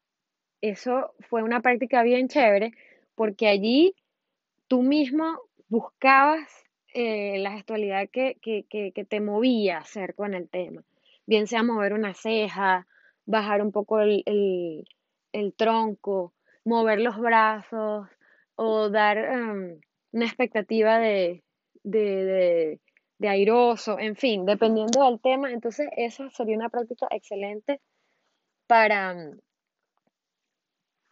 eso 0.59 1.13
fue 1.29 1.43
una 1.43 1.61
práctica 1.61 2.03
bien 2.03 2.27
chévere 2.27 2.73
porque 3.15 3.47
allí 3.47 3.95
tú 4.67 4.81
mismo 4.81 5.39
buscabas 5.69 6.49
eh, 6.93 7.39
la 7.39 7.51
gestualidad 7.53 8.09
que, 8.09 8.37
te 9.09 9.19
movía 9.21 9.77
a 9.77 9.81
hacer 9.81 10.15
con 10.15 10.33
el 10.33 10.49
tema. 10.49 10.83
Bien 11.25 11.47
sea 11.47 11.63
mover 11.63 11.93
una 11.93 12.13
ceja, 12.13 12.87
bajar 13.25 13.61
un 13.61 13.71
poco 13.71 13.99
el, 13.99 14.85
tronco, 15.55 16.33
mover 16.65 16.99
los 16.99 17.17
brazos 17.17 18.07
o 18.55 18.89
dar 18.89 19.17
em, 19.17 19.79
una 20.11 20.25
expectativa 20.25 20.99
de, 20.99 21.43
de, 21.83 22.79
de, 23.17 23.29
airoso, 23.29 23.97
en 23.99 24.15
fin, 24.15 24.45
dependiendo 24.45 25.05
del 25.05 25.19
tema. 25.21 25.51
Entonces, 25.51 25.89
esa 25.95 26.29
sería 26.29 26.57
una 26.57 26.69
práctica 26.69 27.07
excelente 27.11 27.79
para, 28.67 29.15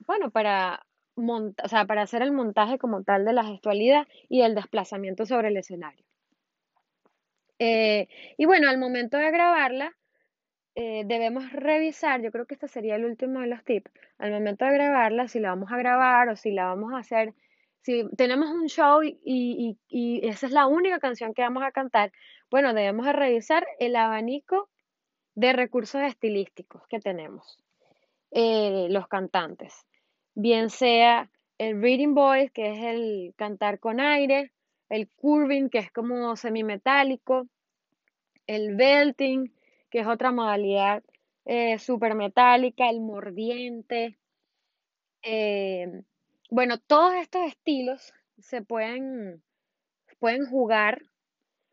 bueno, 0.06 0.32
para, 0.32 0.86
o 1.27 1.67
sea, 1.67 1.86
para 1.86 2.03
hacer 2.03 2.21
el 2.21 2.32
montaje 2.32 2.77
como 2.77 3.03
tal 3.03 3.25
de 3.25 3.34
la 3.34 3.43
gestualidad 3.43 4.08
y 4.27 4.41
el 4.41 4.55
desplazamiento 4.55 5.25
sobre 5.25 5.49
el 5.49 5.58
escenario. 5.58 6.05
Eh, 7.60 8.08
y 8.38 8.45
bueno, 8.45 8.69
al 8.69 8.77
momento 8.77 9.17
de 9.17 9.32
grabarla, 9.32 9.95
eh, 10.75 11.03
debemos 11.05 11.51
revisar, 11.51 12.21
yo 12.21 12.32
creo 12.32 12.45
que 12.45 12.53
este 12.53 12.67
sería 12.67 12.95
el 12.95 13.05
último 13.05 13.41
de 13.41 13.47
los 13.47 13.63
tips, 13.65 13.91
al 14.17 14.32
momento 14.32 14.65
de 14.65 14.73
grabarla, 14.73 15.27
si 15.27 15.39
la 15.39 15.49
vamos 15.49 15.71
a 15.71 15.77
grabar 15.77 16.29
o 16.29 16.36
si 16.36 16.51
la 16.51 16.65
vamos 16.65 16.93
a 16.93 16.99
hacer 16.99 17.34
si 17.82 18.08
tenemos 18.15 18.49
un 18.49 18.67
show 18.67 19.01
y, 19.03 19.77
esa 20.23 20.45
es 20.45 20.51
la 20.51 20.67
única 20.67 20.99
canción 20.99 21.34
que 21.34 21.41
vamos 21.41 21.63
a 21.63 21.71
cantar, 21.71 22.12
bueno, 22.51 22.73
debemos 22.73 23.08
revisar 23.08 23.65
el 23.79 23.95
abanico 23.95 24.69
de 25.36 25.53
recursos 25.53 26.01
estilísticos 26.01 26.82
que 26.88 26.99
tenemos, 26.99 27.58
eh, 28.32 28.88
los 28.89 29.08
cantantes. 29.08 29.86
Bien 30.36 30.70
sea 30.70 31.30
el 31.58 31.82
reading 31.82 32.13
voice, 32.13 32.50
que 32.52 32.72
es 32.72 32.80
el 32.80 33.34
cantar 33.36 33.80
con 33.80 34.00
aire, 34.00 34.52
el 34.89 35.10
curving, 35.10 35.70
que 35.70 35.80
es 35.80 35.92
como 35.92 36.36
semimetálico, 36.36 37.48
el 38.48 38.76
belting, 38.76 39.54
que 39.89 40.00
es 40.00 40.08
otra 40.08 40.32
modalidad 40.32 41.04
eh, 41.46 41.78
super 41.80 42.15
metálica, 42.15 42.89
el 42.89 43.02
mordiente, 43.02 44.18
eh, 45.22 46.04
bueno, 46.50 46.80
todos 46.80 47.13
estos 47.15 47.46
estilos 47.48 48.13
se 48.39 48.62
pueden, 48.62 49.44
pueden 50.20 50.46
jugar 50.46 51.02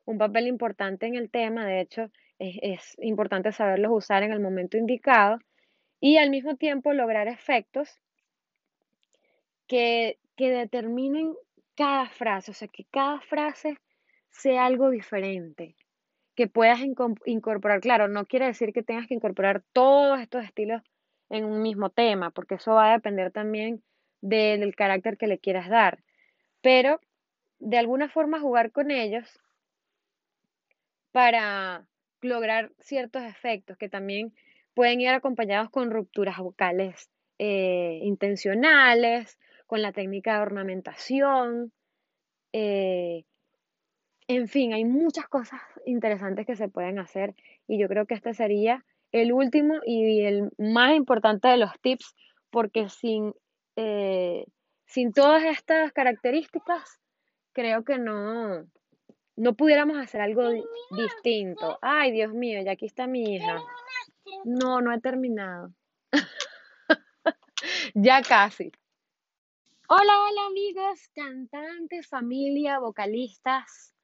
un 0.04 0.18
papel 0.18 0.46
importante 0.46 1.06
en 1.06 1.14
el 1.14 1.30
tema, 1.30 1.66
de 1.66 1.80
hecho 1.80 2.10
es, 2.38 2.96
importante 2.98 3.52
saberlos 3.52 3.92
usar 3.92 4.22
en 4.22 4.32
el 4.32 4.40
momento 4.40 4.76
indicado 4.76 5.38
y 6.00 6.18
al 6.18 6.30
mismo 6.30 6.56
tiempo 6.56 6.92
lograr 6.92 7.28
efectos 7.28 8.00
que, 9.66 10.18
que 10.36 10.50
determinen 10.50 11.34
cada 11.76 12.08
frase, 12.08 12.50
o 12.50 12.54
sea, 12.54 12.68
que 12.68 12.84
cada 12.84 13.20
frase 13.20 13.78
sea 14.30 14.66
algo 14.66 14.90
diferente, 14.90 15.76
que 16.34 16.46
puedas 16.46 16.80
incorporar, 17.24 17.80
claro, 17.80 18.08
no 18.08 18.26
quiere 18.26 18.46
decir 18.46 18.72
que 18.72 18.82
tengas 18.82 19.06
que 19.06 19.14
incorporar 19.14 19.62
todos 19.72 20.20
estos 20.20 20.44
estilos 20.44 20.82
en 21.30 21.44
un 21.44 21.62
mismo 21.62 21.90
tema, 21.90 22.30
porque 22.30 22.56
eso 22.56 22.74
va 22.74 22.90
a 22.90 22.92
depender 22.92 23.30
también 23.32 23.82
del 24.20 24.74
carácter 24.74 25.16
que 25.16 25.26
le 25.26 25.38
quieras 25.38 25.68
dar. 25.68 26.02
Pero 26.60 27.00
de 27.58 27.78
alguna 27.78 28.08
forma 28.08 28.40
jugar 28.40 28.70
con 28.72 28.90
ellos 28.90 29.40
para 31.12 31.86
lograr 32.20 32.72
ciertos 32.80 33.22
efectos 33.22 33.78
que 33.78 33.88
también 33.88 34.34
pueden 34.74 35.00
ir 35.00 35.08
acompañados 35.08 35.70
con 35.70 35.90
rupturas 35.90 36.38
vocales 36.38 37.08
eh, 37.38 38.00
intencionales, 38.02 39.38
con 39.66 39.82
la 39.82 39.92
técnica 39.92 40.36
de 40.36 40.42
ornamentación. 40.42 41.72
Eh, 42.52 43.24
en 44.28 44.48
fin, 44.48 44.72
hay 44.72 44.84
muchas 44.84 45.28
cosas 45.28 45.60
interesantes 45.84 46.46
que 46.46 46.56
se 46.56 46.68
pueden 46.68 46.98
hacer 46.98 47.34
y 47.68 47.78
yo 47.78 47.88
creo 47.88 48.06
que 48.06 48.14
este 48.14 48.34
sería 48.34 48.84
el 49.12 49.32
último 49.32 49.74
y 49.84 50.22
el 50.22 50.50
más 50.58 50.96
importante 50.96 51.48
de 51.48 51.58
los 51.58 51.70
tips 51.80 52.14
porque 52.50 52.88
sin 52.88 53.32
eh, 53.76 54.46
sin 54.86 55.12
todas 55.12 55.44
estas 55.44 55.92
características, 55.92 57.00
creo 57.52 57.84
que 57.84 57.98
no, 57.98 58.64
no 59.36 59.54
pudiéramos 59.54 59.98
hacer 59.98 60.20
algo 60.20 60.48
distinto. 60.90 61.78
Ay, 61.82 62.12
Dios 62.12 62.32
mío, 62.32 62.60
ya 62.64 62.72
aquí 62.72 62.86
está 62.86 63.06
mi 63.06 63.34
hija. 63.34 63.58
No, 64.44 64.80
no 64.80 64.92
he 64.92 65.00
terminado. 65.00 65.72
ya 67.94 68.22
casi. 68.22 68.72
Hola, 69.88 70.12
hola 70.28 70.46
amigos, 70.48 71.08
cantantes, 71.14 72.08
familia, 72.08 72.78
vocalistas 72.78 73.94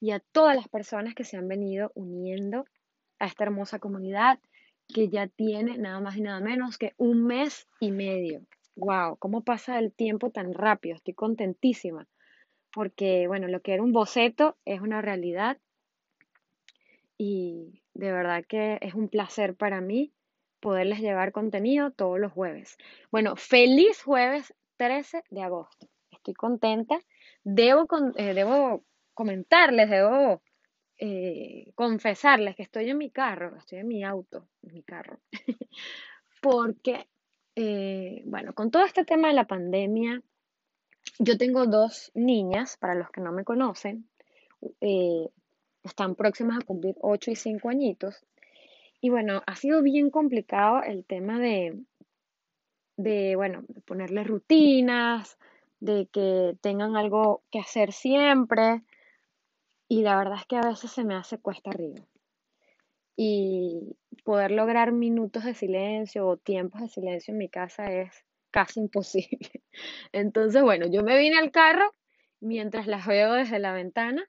y 0.00 0.10
a 0.10 0.20
todas 0.20 0.54
las 0.54 0.68
personas 0.68 1.14
que 1.14 1.24
se 1.24 1.36
han 1.36 1.48
venido 1.48 1.90
uniendo 1.94 2.66
a 3.18 3.26
esta 3.26 3.44
hermosa 3.44 3.78
comunidad 3.78 4.38
que 4.92 5.08
ya 5.08 5.28
tiene 5.28 5.78
nada 5.78 6.00
más 6.00 6.16
y 6.16 6.20
nada 6.20 6.40
menos 6.40 6.76
que 6.76 6.92
un 6.98 7.24
mes 7.24 7.66
y 7.80 7.92
medio 7.92 8.42
wow, 8.76 9.16
cómo 9.18 9.42
pasa 9.42 9.78
el 9.78 9.92
tiempo 9.92 10.30
tan 10.30 10.54
rápido, 10.54 10.96
estoy 10.96 11.14
contentísima, 11.14 12.06
porque 12.72 13.26
bueno, 13.26 13.48
lo 13.48 13.60
que 13.60 13.74
era 13.74 13.82
un 13.82 13.92
boceto 13.92 14.56
es 14.64 14.80
una 14.80 15.02
realidad 15.02 15.58
y 17.18 17.82
de 17.94 18.12
verdad 18.12 18.44
que 18.46 18.78
es 18.80 18.94
un 18.94 19.08
placer 19.08 19.54
para 19.54 19.80
mí 19.80 20.12
poderles 20.60 21.00
llevar 21.00 21.32
contenido 21.32 21.90
todos 21.90 22.20
los 22.20 22.32
jueves. 22.32 22.76
Bueno, 23.10 23.36
feliz 23.36 24.02
jueves 24.02 24.54
13 24.82 25.22
de 25.30 25.42
agosto. 25.42 25.86
Estoy 26.10 26.34
contenta. 26.34 26.98
Debo, 27.44 27.86
eh, 28.16 28.34
debo 28.34 28.84
comentarles, 29.14 29.88
debo 29.88 30.42
eh, 30.98 31.70
confesarles 31.76 32.56
que 32.56 32.64
estoy 32.64 32.90
en 32.90 32.98
mi 32.98 33.10
carro, 33.10 33.56
estoy 33.56 33.78
en 33.78 33.86
mi 33.86 34.02
auto, 34.02 34.48
en 34.62 34.74
mi 34.74 34.82
carro, 34.82 35.20
porque, 36.42 37.08
eh, 37.54 38.22
bueno, 38.26 38.54
con 38.54 38.72
todo 38.72 38.84
este 38.84 39.04
tema 39.04 39.28
de 39.28 39.34
la 39.34 39.46
pandemia, 39.46 40.20
yo 41.20 41.38
tengo 41.38 41.66
dos 41.66 42.10
niñas, 42.14 42.76
para 42.76 42.96
los 42.96 43.10
que 43.10 43.20
no 43.20 43.30
me 43.30 43.44
conocen, 43.44 44.08
están 45.82 46.14
próximas 46.16 46.58
a 46.58 46.66
cumplir 46.66 46.96
8 47.00 47.30
y 47.30 47.36
5 47.36 47.68
añitos, 47.68 48.24
y 49.00 49.10
bueno, 49.10 49.42
ha 49.46 49.56
sido 49.56 49.82
bien 49.82 50.10
complicado 50.10 50.82
el 50.82 51.04
tema 51.04 51.38
de, 51.38 51.76
de, 52.96 53.36
bueno, 53.36 53.64
de 53.68 53.80
ponerles 53.80 54.26
rutinas, 54.26 55.38
de 55.80 56.08
que 56.12 56.56
tengan 56.60 56.96
algo 56.96 57.42
que 57.50 57.58
hacer 57.58 57.92
siempre, 57.92 58.82
y 59.88 60.02
la 60.02 60.16
verdad 60.16 60.38
es 60.38 60.46
que 60.46 60.56
a 60.56 60.62
veces 60.62 60.90
se 60.90 61.04
me 61.04 61.14
hace 61.14 61.38
cuesta 61.38 61.70
arriba. 61.70 62.00
Y 63.14 63.94
poder 64.24 64.50
lograr 64.50 64.92
minutos 64.92 65.44
de 65.44 65.52
silencio 65.52 66.26
o 66.26 66.38
tiempos 66.38 66.80
de 66.80 66.88
silencio 66.88 67.32
en 67.32 67.38
mi 67.38 67.48
casa 67.50 67.92
es 67.92 68.24
casi 68.50 68.80
imposible. 68.80 69.50
Entonces, 70.12 70.62
bueno, 70.62 70.86
yo 70.86 71.02
me 71.02 71.18
vine 71.18 71.36
al 71.38 71.50
carro 71.50 71.94
mientras 72.40 72.86
las 72.86 73.06
veo 73.06 73.34
desde 73.34 73.58
la 73.58 73.72
ventana. 73.72 74.24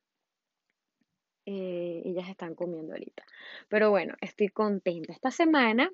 Eh, 1.46 2.02
ellas 2.06 2.28
están 2.30 2.56
comiendo 2.56 2.94
ahorita. 2.94 3.24
Pero 3.70 3.90
bueno, 3.90 4.16
estoy 4.20 4.50
contenta. 4.50 5.14
Esta 5.14 5.32
semana 5.32 5.90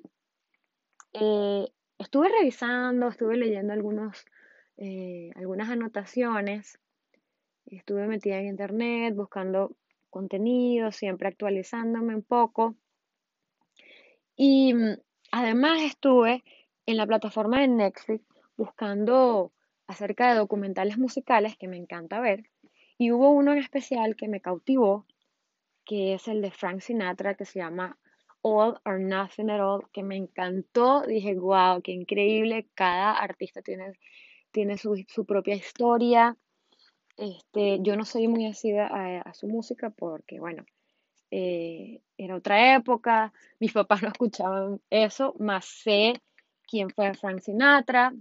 eh, 1.12 1.68
estuve 2.02 2.28
revisando, 2.28 3.08
estuve 3.08 3.36
leyendo 3.36 3.72
algunos, 3.72 4.24
eh, 4.76 5.30
algunas 5.36 5.68
anotaciones 5.70 6.78
Estuve 7.70 8.08
metida 8.08 8.38
en 8.38 8.48
internet 8.48 9.14
buscando 9.14 9.76
contenido, 10.10 10.90
siempre 10.90 11.28
actualizándome 11.28 12.16
un 12.16 12.22
poco. 12.22 12.74
Y 14.34 14.74
mm, 14.74 14.96
además 15.30 15.82
estuve 15.82 16.42
en 16.86 16.96
la 16.96 17.06
plataforma 17.06 17.60
de 17.60 17.68
Netflix 17.68 18.24
buscando 18.56 19.52
acerca 19.86 20.30
de 20.30 20.38
documentales 20.38 20.98
musicales 20.98 21.56
que 21.56 21.68
me 21.68 21.76
encanta 21.76 22.20
ver. 22.20 22.50
Y 22.98 23.12
hubo 23.12 23.30
uno 23.30 23.52
en 23.52 23.58
especial 23.58 24.16
que 24.16 24.26
me 24.26 24.40
cautivó, 24.40 25.06
que 25.84 26.14
es 26.14 26.26
el 26.26 26.42
de 26.42 26.50
Frank 26.50 26.80
Sinatra, 26.80 27.34
que 27.34 27.44
se 27.44 27.60
llama 27.60 27.98
All 28.42 28.80
or 28.84 28.98
Nothing 28.98 29.50
at 29.50 29.60
All, 29.60 29.88
que 29.92 30.02
me 30.02 30.16
encantó. 30.16 31.02
Dije, 31.02 31.34
wow, 31.34 31.82
qué 31.82 31.92
increíble. 31.92 32.68
Cada 32.74 33.12
artista 33.12 33.62
tiene, 33.62 33.92
tiene 34.50 34.78
su, 34.78 35.04
su 35.08 35.24
propia 35.24 35.54
historia, 35.54 36.36
este, 37.20 37.80
yo 37.82 37.96
no 37.96 38.06
soy 38.06 38.28
muy 38.28 38.46
asida 38.46 38.86
a, 38.86 39.34
su 39.34 39.46
música 39.46 39.90
porque, 39.90 40.40
bueno, 40.40 40.64
eh, 41.30 42.00
era 42.16 42.34
otra 42.34 42.74
época, 42.74 43.34
mis 43.58 43.74
papás 43.74 44.02
no 44.02 44.08
escuchaban 44.08 44.80
eso, 44.88 45.34
más 45.38 45.66
sé 45.66 46.14
quién 46.66 46.88
fue 46.88 47.12
Frank 47.12 47.40
Sinatra 47.40 48.14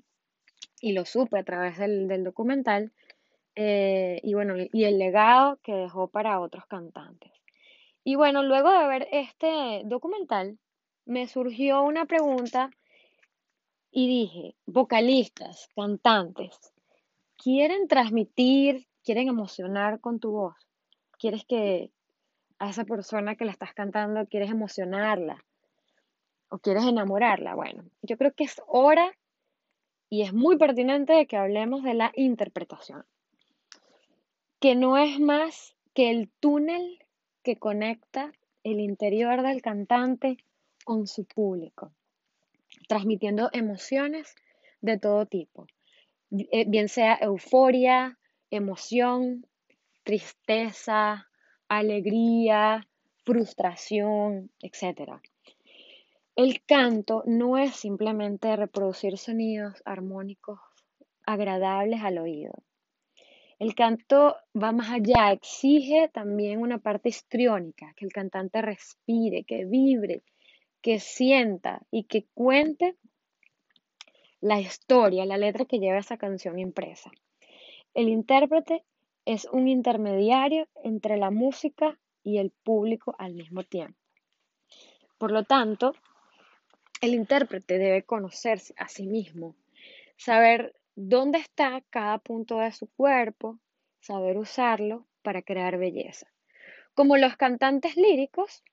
y 0.82 0.92
lo 0.92 1.06
supe 1.06 1.40
a 1.40 1.46
través 1.46 1.78
del, 1.78 2.26
documental. 2.26 2.92
Eh, 3.56 4.20
y 4.22 4.34
bueno, 4.34 4.56
y 4.58 4.84
el 4.84 5.00
legado 5.00 5.60
que 5.64 5.74
dejó 5.74 6.10
para 6.10 6.42
otros 6.42 6.66
cantantes. 6.66 7.32
Y 8.10 8.16
bueno, 8.16 8.42
luego 8.42 8.72
de 8.72 8.88
ver 8.88 9.08
este 9.12 9.84
documental, 9.86 10.58
me 11.06 11.28
surgió 11.28 11.84
una 11.84 12.08
pregunta 12.08 12.72
y 13.92 14.08
dije, 14.08 14.56
vocalistas, 14.66 15.70
cantantes, 15.76 16.58
¿quieren 17.38 17.88
transmitir 17.88 18.88
quieren 19.04 19.28
emocionar 19.28 20.00
con 20.00 20.20
tu 20.20 20.32
voz. 20.32 20.56
Quieres 21.20 21.46
que 21.46 21.92
a 22.58 22.72
esa 22.72 22.84
persona 22.84 23.36
que 23.36 23.46
la 23.46 23.52
estás 23.52 23.76
cantando, 23.76 24.26
quieres 24.26 24.50
emocionarla 24.50 25.46
o 26.50 26.58
quieres 26.58 26.86
enamorarla. 26.86 27.54
Bueno, 27.54 27.84
yo 28.02 28.18
creo 28.18 28.34
que 28.34 28.46
es 28.46 28.60
hora 28.66 29.16
y 30.10 30.24
es 30.24 30.34
muy 30.34 30.58
pertinente 30.58 31.28
que 31.28 31.38
hablemos 31.38 31.84
de 31.84 31.94
la 31.94 32.12
interpretación, 32.16 33.06
que 34.60 34.74
no 34.74 34.98
es 34.98 35.20
más 35.20 35.76
que 35.94 36.10
el 36.10 36.32
túnel 36.40 36.98
que 37.44 37.58
conecta 37.58 38.32
el 38.64 38.80
interior 38.80 39.42
del 39.42 39.62
cantante 39.62 40.38
con 40.84 41.08
su 41.08 41.26
público, 41.26 41.92
transmitiendo 42.88 43.50
emociones 43.54 44.36
de 44.82 44.98
todo 44.98 45.26
tipo, 45.26 45.68
eh, 46.32 46.66
bien 46.68 46.90
sea 46.90 47.18
euforia, 47.22 48.18
emoción, 48.52 49.46
tristeza, 50.04 51.28
alegría, 51.68 52.88
frustración, 53.24 54.52
etc. 54.62 55.22
El 56.36 56.64
canto 56.66 57.24
no 57.26 57.58
es 57.58 57.76
simplemente 57.76 58.56
reproducir 58.56 59.18
sonidos 59.18 59.82
armónicos 59.86 60.60
agradables 61.26 62.02
al 62.02 62.18
oído. 62.18 62.54
El 63.60 63.76
canto 63.76 64.38
va 64.56 64.72
más 64.72 64.90
allá, 64.90 65.34
exige 65.34 66.10
también 66.14 66.62
una 66.62 66.78
parte 66.78 67.10
histriónica, 67.10 67.94
que 67.98 68.06
el 68.06 68.14
cantante 68.14 68.62
respire, 68.62 69.44
que 69.44 69.66
vibre, 69.66 70.24
que 70.82 71.00
sienta 71.00 71.82
y 71.92 72.06
que 72.06 72.26
cuente 72.34 72.96
la 74.40 74.62
historia, 74.62 75.26
la 75.26 75.38
letra 75.38 75.66
que 75.66 75.80
lleva 75.80 75.98
esa 75.98 76.18
canción 76.18 76.58
impresa. 76.58 77.12
El 77.94 78.08
intérprete 78.08 78.86
es 79.26 79.46
un 79.52 79.68
intermediario 79.68 80.70
entre 80.84 81.18
la 81.18 81.30
música 81.30 82.00
y 82.24 82.38
el 82.38 82.52
público 82.52 83.14
al 83.20 83.34
mismo 83.34 83.64
tiempo. 83.64 84.00
Por 85.18 85.32
lo 85.32 85.44
tanto, 85.44 85.94
el 87.02 87.14
intérprete 87.14 87.78
debe 87.78 88.04
conocerse 88.04 88.74
a 88.78 88.88
sí 88.88 89.06
mismo, 89.06 89.58
saber 90.16 90.79
dónde 91.02 91.40
está 91.40 91.82
cada 91.90 92.18
punto 92.18 92.60
de 92.60 92.74
su 92.74 92.88
cuerpo, 92.88 93.58
saber 94.02 94.38
usarlo 94.38 95.08
para 95.22 95.42
crear 95.42 95.78
belleza. 95.78 96.28
Como 96.94 97.16
los 97.16 97.38
cantantes 97.38 97.96
líricos, 97.96 98.64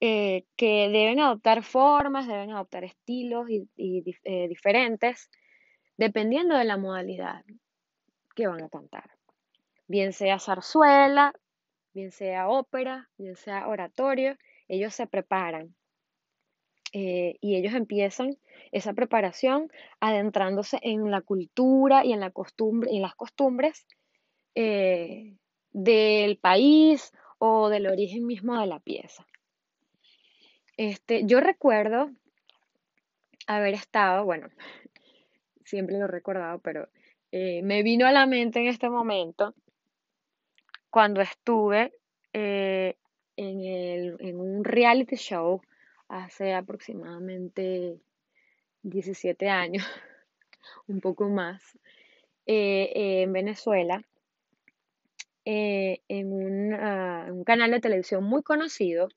eh, 0.00 0.44
que 0.56 0.88
deben 0.90 1.18
adoptar 1.18 1.64
formas, 1.64 2.28
deben 2.28 2.52
adoptar 2.52 2.84
estilos 2.84 3.50
y, 3.50 3.68
eh, 3.76 4.48
diferentes, 4.48 5.28
dependiendo 5.96 6.56
de 6.56 6.64
la 6.64 6.76
modalidad 6.76 7.44
que 8.36 8.46
van 8.46 8.62
a 8.62 8.68
cantar. 8.68 9.10
Bien 9.88 10.12
sea 10.12 10.38
zarzuela, 10.38 11.32
bien 11.92 12.12
sea 12.12 12.48
ópera, 12.48 13.10
bien 13.18 13.34
sea 13.34 13.66
oratorio, 13.66 14.36
ellos 14.68 14.94
se 14.94 15.08
preparan 15.08 15.74
eh, 16.94 17.36
y 17.40 17.56
ellos 17.56 17.74
empiezan 17.74 18.38
esa 18.72 18.92
preparación 18.94 19.70
adentrándose 20.00 20.78
en 20.82 21.10
la 21.10 21.20
cultura 21.20 22.04
y 22.04 22.12
en, 22.12 22.20
la 22.20 22.30
costumbre, 22.30 22.90
en 22.92 23.02
las 23.02 23.14
costumbres 23.14 23.86
eh, 24.54 25.34
del 25.72 26.38
país 26.38 27.12
o 27.38 27.68
del 27.68 27.88
origen 27.88 28.26
mismo 28.26 28.58
de 28.58 28.66
la 28.66 28.78
pieza. 28.78 29.26
Este, 30.76 31.26
yo 31.26 31.40
recuerdo 31.40 32.10
haber 33.46 33.74
estado, 33.74 34.24
bueno, 34.24 34.48
siempre 35.64 35.98
lo 35.98 36.04
he 36.04 36.08
recordado, 36.08 36.60
pero 36.60 36.88
eh, 37.32 37.60
me 37.62 37.82
vino 37.82 38.06
a 38.06 38.12
la 38.12 38.26
mente 38.26 38.60
en 38.60 38.68
este 38.68 38.88
momento 38.88 39.54
cuando 40.90 41.20
estuve 41.20 41.92
eh, 42.32 42.94
en, 43.36 44.40
un 44.40 44.62
reality 44.62 45.16
show 45.16 45.60
hace 46.14 46.54
aproximadamente 46.54 48.00
17 48.82 49.48
años, 49.48 49.84
un 50.86 51.00
poco 51.00 51.28
más, 51.28 51.60
eh, 52.46 53.22
en 53.22 53.32
Venezuela, 53.32 54.04
en 55.44 56.72
ah, 56.74 57.26
un, 57.30 57.44
canal 57.44 57.70
de 57.72 57.80
televisión 57.80 58.24
muy 58.24 58.42
conocido 58.42 59.08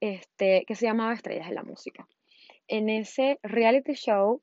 este, 0.00 0.64
que 0.66 0.74
se 0.74 0.86
llamaba 0.86 1.14
Estrellas 1.14 1.48
de 1.48 1.54
la 1.54 1.64
Música. 1.64 2.06
En 2.68 2.88
ese 2.88 3.40
reality 3.42 3.94
show, 3.94 4.42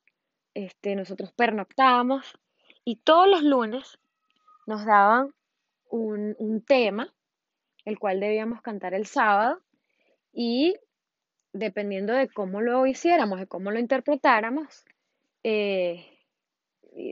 este, 0.54 0.96
nosotros 0.96 1.32
pernoctábamos 1.34 2.38
y 2.84 2.98
todos 2.98 3.30
los 3.30 3.44
lunes 3.44 4.00
nos 4.66 4.86
daban 4.86 5.34
un, 5.90 6.64
tema, 6.68 7.14
el 7.86 7.98
cual 7.98 8.20
debíamos 8.20 8.62
cantar 8.62 8.94
el 8.94 9.06
sábado, 9.06 9.62
y 10.32 10.76
dependiendo 11.54 12.14
de 12.14 12.28
cómo 12.30 12.62
lo 12.62 12.86
hiciéramos, 12.86 13.40
de 13.40 13.48
cómo 13.48 13.72
lo 13.72 13.80
interpretáramos, 13.80 14.86
eh, 15.44 16.06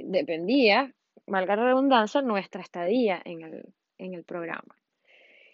dependía, 0.05 0.93
valga 1.25 1.55
la 1.55 1.65
redundancia, 1.65 2.21
nuestra 2.21 2.61
estadía 2.61 3.21
en 3.23 3.41
el, 3.41 3.73
en 3.97 4.13
el 4.13 4.23
programa. 4.23 4.75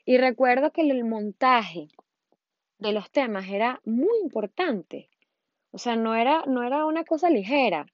Y 0.05 0.17
recuerdo 0.17 0.71
que 0.71 0.81
el 0.81 1.03
montaje 1.05 1.87
de 2.77 2.91
los 2.91 3.09
temas 3.11 3.47
era 3.47 3.79
muy 3.85 4.17
importante, 4.21 5.09
O 5.71 5.77
sea, 5.77 5.95
no 5.95 6.15
era, 6.15 6.43
no 6.45 6.61
era 6.63 6.85
una 6.85 7.03
cosa 7.03 7.29
ligera. 7.29 7.87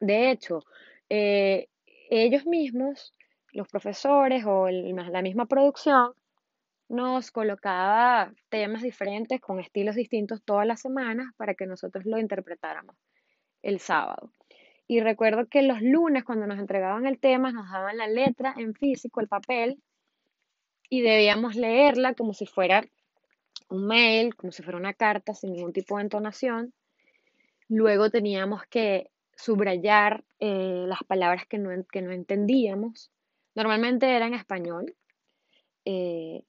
De 0.00 0.30
hecho, 0.30 0.64
eh, 1.10 1.68
ellos 2.08 2.46
mismos, 2.46 3.12
los 3.52 3.68
profesores 3.68 4.44
o 4.46 4.68
la 4.70 5.22
misma 5.22 5.46
producción, 5.46 6.14
nos 6.88 7.30
colocaba 7.30 8.32
temas 8.48 8.82
diferentes 8.82 9.40
con 9.40 9.60
estilos 9.60 9.96
distintos 9.96 10.42
todas 10.44 10.66
las 10.66 10.80
semanas 10.80 11.32
para 11.36 11.54
que 11.54 11.66
nosotros 11.66 12.04
lo 12.04 12.18
interpretáramos 12.18 12.96
el 13.62 13.80
sábado. 13.80 14.30
Y 14.86 15.00
recuerdo 15.00 15.46
que 15.46 15.62
los 15.62 15.80
lunes 15.80 16.24
cuando 16.24 16.46
nos 16.46 16.58
entregaban 16.58 17.06
el 17.06 17.18
tema 17.18 17.52
nos 17.52 17.70
daban 17.70 17.96
la 17.96 18.06
letra 18.06 18.54
en 18.56 18.74
físico, 18.74 19.20
el 19.20 19.28
papel, 19.28 19.82
y 20.90 21.00
debíamos 21.00 21.56
leerla 21.56 22.14
como 22.14 22.34
si 22.34 22.46
fuera 22.46 22.84
un 23.70 23.86
mail, 23.86 24.34
como 24.36 24.52
si 24.52 24.62
fuera 24.62 24.78
una 24.78 24.92
carta 24.92 25.34
sin 25.34 25.52
ningún 25.52 25.72
tipo 25.72 25.96
de 25.96 26.02
entonación. 26.02 26.72
Luego 27.68 28.10
teníamos 28.10 28.64
que 28.66 29.10
subrayar 29.36 30.22
eh, 30.38 30.84
las 30.86 31.02
palabras 31.04 31.46
que 31.46 31.58
no, 31.58 31.70
que 31.90 32.02
no, 32.02 32.12
entendíamos. 32.12 33.10
Normalmente 33.54 34.14
era 34.14 34.26
en 34.26 34.34
español, 34.34 34.94
eh, 35.84 36.44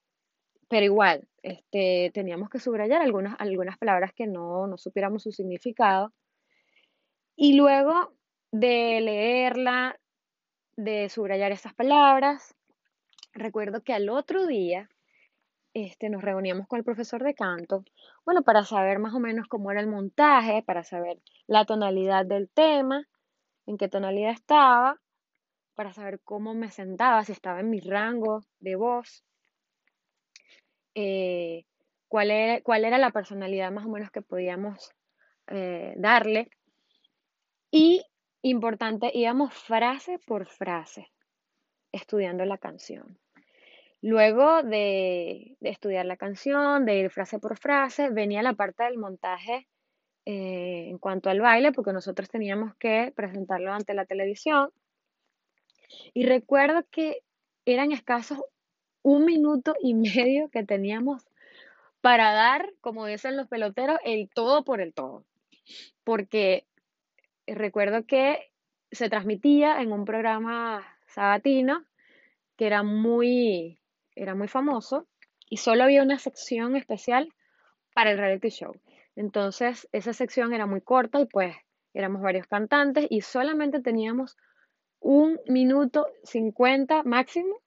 pero 0.67 0.85
igual, 0.85 1.27
este, 1.43 2.11
teníamos 2.13 2.49
que 2.49 2.59
subrayar 2.59 3.01
algunas, 3.01 3.35
algunas 3.39 3.77
palabras 3.77 4.13
que 4.13 4.27
no, 4.27 4.67
no 4.67 4.77
supiéramos 4.77 5.23
su 5.23 5.31
significado. 5.31 6.13
Y 7.35 7.55
luego 7.55 8.13
de 8.51 9.01
leerla, 9.01 9.99
de 10.77 11.09
subrayar 11.09 11.51
esas 11.51 11.73
palabras, 11.73 12.55
recuerdo 13.33 13.83
que 13.83 13.93
al 13.93 14.09
otro 14.09 14.47
día 14.47 14.89
este, 15.73 16.09
nos 16.09 16.21
reuníamos 16.23 16.67
con 16.67 16.79
el 16.79 16.85
profesor 16.85 17.21
de 17.21 17.35
canto, 17.35 17.83
bueno, 18.25 18.43
para 18.43 18.63
saber 18.63 18.97
más 18.99 19.13
o 19.13 19.19
menos 19.19 19.47
cómo 19.47 19.71
era 19.71 19.81
el 19.81 19.87
montaje, 19.87 20.63
para 20.63 20.83
saber 20.83 21.19
la 21.47 21.65
tonalidad 21.65 22.25
del 22.25 22.49
tema, 22.49 23.05
en 23.65 23.77
qué 23.77 23.89
tonalidad 23.89 24.31
estaba, 24.31 25.01
para 25.75 25.91
saber 25.91 26.21
cómo 26.23 26.53
me 26.53 26.71
sentaba, 26.71 27.25
si 27.25 27.33
estaba 27.33 27.59
en 27.59 27.69
mi 27.69 27.81
rango 27.81 28.41
de 28.59 28.77
voz, 28.77 29.25
eh, 30.95 31.65
cuál, 32.07 32.31
era, 32.31 32.61
cuál 32.61 32.85
era 32.85 32.97
la 32.97 33.11
personalidad 33.11 33.71
más 33.71 33.85
o 33.85 33.89
menos 33.89 34.09
que 34.09 34.21
podíamos 34.21 34.91
eh, 35.47 35.93
darle. 35.97 36.49
Y, 37.69 38.03
importante, 38.41 39.11
íbamos 39.13 39.53
frase 39.53 40.19
por 40.25 40.47
frase 40.47 41.11
estudiando 41.91 42.45
la 42.45 42.57
canción. 42.57 43.19
Luego 44.01 44.63
de, 44.63 45.57
estudiar 45.61 46.05
la 46.05 46.17
canción, 46.17 46.85
de 46.85 46.99
ir 46.99 47.09
frase 47.09 47.39
por 47.39 47.57
frase, 47.57 48.09
venía 48.09 48.43
la 48.43 48.53
parte 48.53 48.83
del 48.83 48.97
montaje 48.97 49.67
eh, 50.25 50.87
en 50.89 50.99
cuanto 50.99 51.29
al 51.29 51.41
baile, 51.41 51.71
porque 51.71 51.93
nosotros 51.93 52.29
teníamos 52.29 52.75
que 52.75 53.11
presentarlo 53.15 53.73
ante 53.73 53.93
la 53.93 54.05
televisión. 54.05 54.69
Y 56.13 56.25
recuerdo 56.25 56.83
que 56.91 57.21
eran 57.65 57.91
escasos 57.91 58.39
un 59.05 59.23
minuto 59.23 59.75
y 59.79 59.93
medio 59.93 60.49
que 60.49 60.63
teníamos 60.63 61.27
para 62.01 62.33
dar, 62.33 62.73
como 62.81 63.05
dicen 63.05 63.37
los 63.37 63.47
peloteros, 63.47 63.99
el 64.03 64.29
todo 64.33 64.63
por 64.63 64.81
el 64.81 64.95
todo. 64.95 65.23
Porque 66.03 66.65
recuerdo 67.45 68.03
que 68.07 68.51
se 68.91 69.07
transmitía 69.07 69.79
en 69.79 69.91
un 69.91 70.05
programa 70.05 70.83
sabatino 71.05 71.85
que 72.57 72.65
era 72.65 72.81
muy, 72.81 73.79
era 74.15 74.33
muy 74.33 74.47
famoso 74.47 75.07
y 75.51 75.57
solo 75.57 75.83
había 75.83 76.01
una 76.01 76.17
sección 76.17 76.75
especial 76.75 77.31
para 77.93 78.09
el 78.09 78.17
reality 78.17 78.49
show. 78.49 78.73
Entonces, 79.15 79.87
esa 79.91 80.13
sección 80.13 80.51
era 80.51 80.65
muy 80.65 80.81
corta 80.81 81.19
y 81.19 81.27
pues 81.27 81.55
éramos 81.93 82.23
varios 82.23 82.47
cantantes 82.47 83.05
y 83.11 83.21
solamente 83.21 83.81
teníamos 83.81 84.35
un 84.99 85.39
minuto 85.47 86.07
cincuenta 86.23 87.03
máximo 87.03 87.61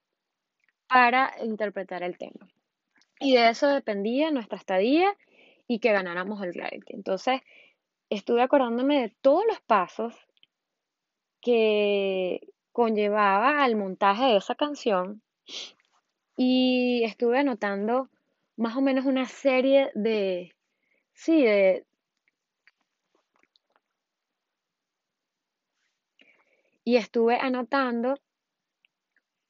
para 0.89 1.35
interpretar 1.43 2.03
el 2.03 2.19
tema. 2.19 2.49
Y 3.21 3.35
de 3.35 3.51
eso 3.51 3.69
dependía 3.69 4.31
nuestra 4.31 4.59
estadía 4.59 5.17
y 5.67 5.81
que 5.81 5.93
ganáramos 5.93 6.43
el 6.43 6.55
reality. 6.55 6.95
Entonces, 6.95 7.41
estuve 8.11 8.43
acordándome 8.43 9.01
de 9.01 9.15
todos 9.21 9.45
los 9.47 9.61
pasos 9.61 10.15
que 11.41 12.41
conllevaba 12.73 13.63
al 13.63 13.77
montaje 13.77 14.25
de 14.25 14.37
esa 14.37 14.55
canción 14.55 15.23
y 16.37 17.03
estuve 17.05 17.39
anotando 17.39 18.09
más 18.57 18.77
o 18.77 18.81
menos 18.81 19.05
una 19.05 19.27
serie 19.27 19.91
de, 19.95 20.55
sí, 21.13 21.43
de, 21.43 21.85
y 26.85 26.97
estuve 26.97 27.37
anotando 27.37 28.15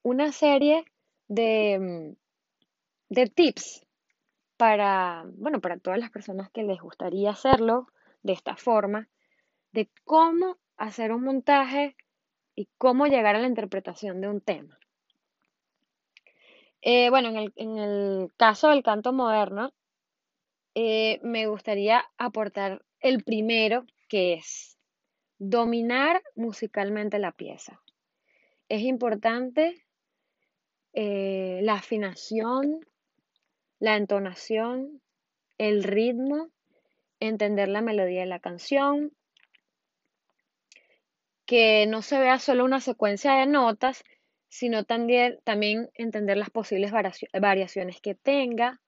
una 0.02 0.32
serie 0.32 0.84
de, 1.28 1.78
mm, 1.78 2.16
de 3.14 3.26
tips 3.26 3.86
para, 4.56 5.24
bueno, 5.36 5.60
para 5.60 5.78
todas 5.78 5.98
las 5.98 6.10
personas 6.10 6.50
que 6.50 6.64
les 6.64 6.80
gustaría 6.80 7.30
hacerlo 7.30 7.86
de 8.22 8.32
esta 8.32 8.56
forma, 8.56 9.08
de 9.72 9.88
cómo 10.04 10.58
hacer 10.76 11.12
un 11.12 11.22
montaje 11.22 11.96
y 12.54 12.68
cómo 12.76 13.06
llegar 13.06 13.36
a 13.36 13.40
la 13.40 13.46
interpretación 13.46 14.20
de 14.20 14.28
un 14.28 14.40
tema. 14.40 14.78
Eh, 16.82 17.10
bueno, 17.10 17.28
en 17.56 17.78
el, 17.78 18.32
caso 18.36 18.68
del 18.70 18.82
canto 18.82 19.12
moderno, 19.12 19.72
eh, 20.74 21.20
me 21.22 21.46
gustaría 21.46 22.04
aportar 22.18 22.84
el 23.00 23.22
primero, 23.22 23.84
que 24.08 24.34
es 24.34 24.76
dominar 25.38 26.22
musicalmente 26.34 27.18
la 27.18 27.32
pieza. 27.32 27.80
Es 28.68 28.82
importante 28.82 29.84
eh, 31.00 31.60
la 31.62 31.74
afinación, 31.74 32.80
la 33.78 33.96
entonación, 33.96 35.00
el 35.56 35.84
ritmo, 35.84 36.50
entender 37.20 37.68
la 37.68 37.82
melodía 37.82 38.22
de 38.22 38.26
la 38.26 38.40
canción, 38.40 39.12
que 41.46 41.86
no 41.86 42.02
se 42.02 42.18
vea 42.18 42.40
solo 42.40 42.64
una 42.64 42.80
secuencia 42.80 43.34
de 43.34 43.46
notas, 43.46 44.02
sino 44.48 44.82
también, 44.82 45.38
entender 45.94 46.36
las 46.36 46.50
posibles 46.50 46.90
variaciones 46.90 48.00
que 48.00 48.16
tenga, 48.16 48.80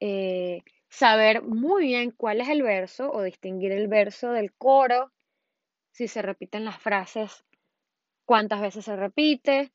eh, 0.00 0.64
saber 0.88 1.42
muy 1.42 1.84
bien 1.84 2.10
cuál 2.10 2.40
es 2.40 2.48
el 2.48 2.64
verso 2.64 3.08
o 3.12 3.22
distinguir 3.22 3.70
el 3.70 3.86
verso 3.86 4.32
del 4.32 4.52
coro, 4.52 5.12
si 5.92 6.08
se 6.08 6.22
repiten 6.22 6.64
las 6.64 6.82
frases, 6.82 7.44
cuántas 8.24 8.60
veces 8.60 8.84
se 8.84 8.96
repite, 8.96 9.70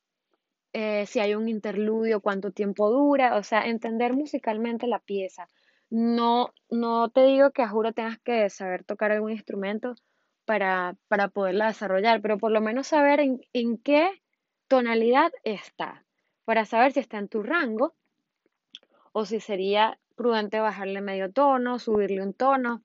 eh, 0.72 1.06
si 1.06 1.20
hay 1.20 1.34
un 1.34 1.48
interludio, 1.48 2.20
cuánto 2.20 2.50
tiempo 2.50 2.90
dura, 2.90 3.36
o 3.36 3.42
sea, 3.42 3.66
entender 3.66 4.14
musicalmente 4.14 4.86
la 4.86 4.98
pieza. 5.00 5.48
No, 5.90 6.54
no 6.70 7.10
te 7.10 7.24
digo 7.26 7.50
que 7.50 7.62
a 7.62 7.68
juro 7.68 7.92
tengas 7.92 8.18
que 8.18 8.48
saber 8.48 8.84
tocar 8.84 9.12
algún 9.12 9.32
instrumento 9.32 9.94
para, 10.44 10.96
para 11.08 11.28
poderla 11.28 11.66
desarrollar, 11.66 12.22
pero 12.22 12.38
por 12.38 12.50
lo 12.50 12.60
menos 12.60 12.86
saber 12.86 13.20
en, 13.20 13.40
en 13.52 13.76
qué 13.78 14.22
tonalidad 14.68 15.32
está, 15.44 16.04
para 16.44 16.64
saber 16.64 16.92
si 16.92 17.00
está 17.00 17.18
en 17.18 17.28
tu 17.28 17.42
rango 17.42 17.94
o 19.12 19.26
si 19.26 19.40
sería 19.40 19.98
prudente 20.16 20.60
bajarle 20.60 21.00
medio 21.00 21.30
tono, 21.30 21.78
subirle 21.78 22.22
un 22.22 22.32
tono, 22.32 22.82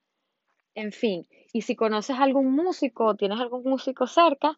en 0.76 0.92
fin. 0.92 1.28
Y 1.54 1.62
si 1.62 1.76
conoces 1.76 2.18
algún 2.20 2.52
músico 2.52 3.06
o 3.06 3.16
tienes 3.16 3.40
algún 3.40 3.64
músico 3.64 4.06
cerca, 4.08 4.58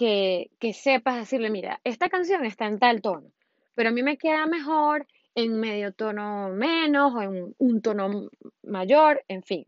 que, 0.00 0.72
sepas 0.72 1.16
decirle, 1.16 1.50
mira, 1.50 1.78
esta 1.84 2.08
canción 2.08 2.46
está 2.46 2.66
en 2.66 2.78
tal 2.78 3.02
tono, 3.02 3.30
pero 3.74 3.90
a 3.90 3.92
mí 3.92 4.02
me 4.02 4.16
queda 4.16 4.46
mejor 4.46 5.06
en 5.34 5.60
medio 5.60 5.92
tono 5.92 6.48
menos 6.48 7.14
o 7.14 7.20
en 7.20 7.54
un 7.58 7.82
tono 7.82 8.30
mayor, 8.62 9.22
en 9.28 9.42
fin, 9.42 9.66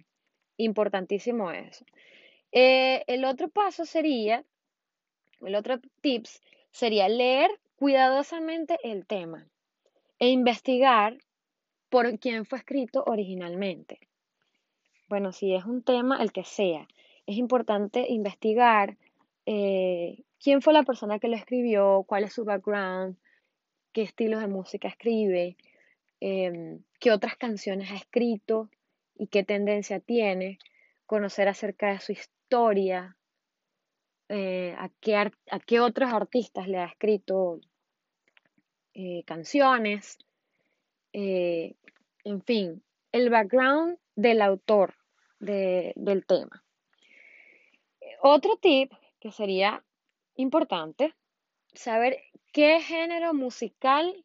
importantísimo 0.56 1.50
eso. 1.50 1.84
Eh, 2.50 3.04
el 3.08 3.26
otro 3.26 3.50
paso 3.50 3.84
sería, 3.84 4.42
el 5.42 5.54
otro 5.54 5.80
tips 6.00 6.40
sería 6.70 7.10
leer 7.10 7.50
cuidadosamente 7.76 8.78
el 8.84 9.04
tema 9.06 9.46
e 10.18 10.28
investigar 10.30 11.18
por 11.90 12.18
quién 12.18 12.46
fue 12.46 12.58
escrito 12.58 13.04
originalmente. 13.06 14.00
Bueno, 15.10 15.32
si 15.32 15.54
es 15.54 15.66
un 15.66 15.82
tema, 15.82 16.22
el 16.22 16.32
que 16.32 16.44
sea, 16.44 16.88
es 17.26 17.36
importante 17.36 18.06
investigar 18.08 18.96
eh, 19.46 20.24
quién 20.38 20.62
fue 20.62 20.72
la 20.72 20.84
persona 20.84 21.18
que 21.18 21.28
lo 21.28 21.36
escribió, 21.36 22.04
cuál 22.06 22.24
es 22.24 22.32
su 22.32 22.44
background, 22.44 23.16
qué 23.92 24.02
estilos 24.02 24.40
de 24.40 24.46
música 24.46 24.88
escribe, 24.88 25.56
em, 26.20 26.82
qué 27.00 27.12
otras 27.12 27.36
canciones 27.36 27.90
ha 27.90 27.96
escrito 27.96 28.70
y 29.14 29.26
qué 29.26 29.44
tendencia 29.44 30.00
tiene, 30.00 30.58
conocer 31.06 31.48
acerca 31.48 31.92
de 31.92 32.00
su 32.00 32.12
historia, 32.12 33.16
eh, 34.28 34.74
a, 34.78 34.88
qué 35.00 35.16
a, 35.16 35.30
qué 35.66 35.80
otros 35.80 36.12
artistas 36.12 36.68
le 36.68 36.78
ha 36.78 36.86
escrito 36.86 37.60
eh, 38.94 39.22
canciones, 39.24 40.18
en 41.12 42.42
fin, 42.42 42.82
el 43.10 43.28
background 43.28 43.98
del 44.16 44.40
autor 44.40 44.94
del 45.38 46.24
tema. 46.26 46.64
Otro 48.22 48.56
tip 48.56 48.92
que 49.22 49.30
sería 49.30 49.84
importante, 50.34 51.14
saber 51.74 52.18
qué 52.52 52.80
género 52.80 53.32
musical 53.34 54.24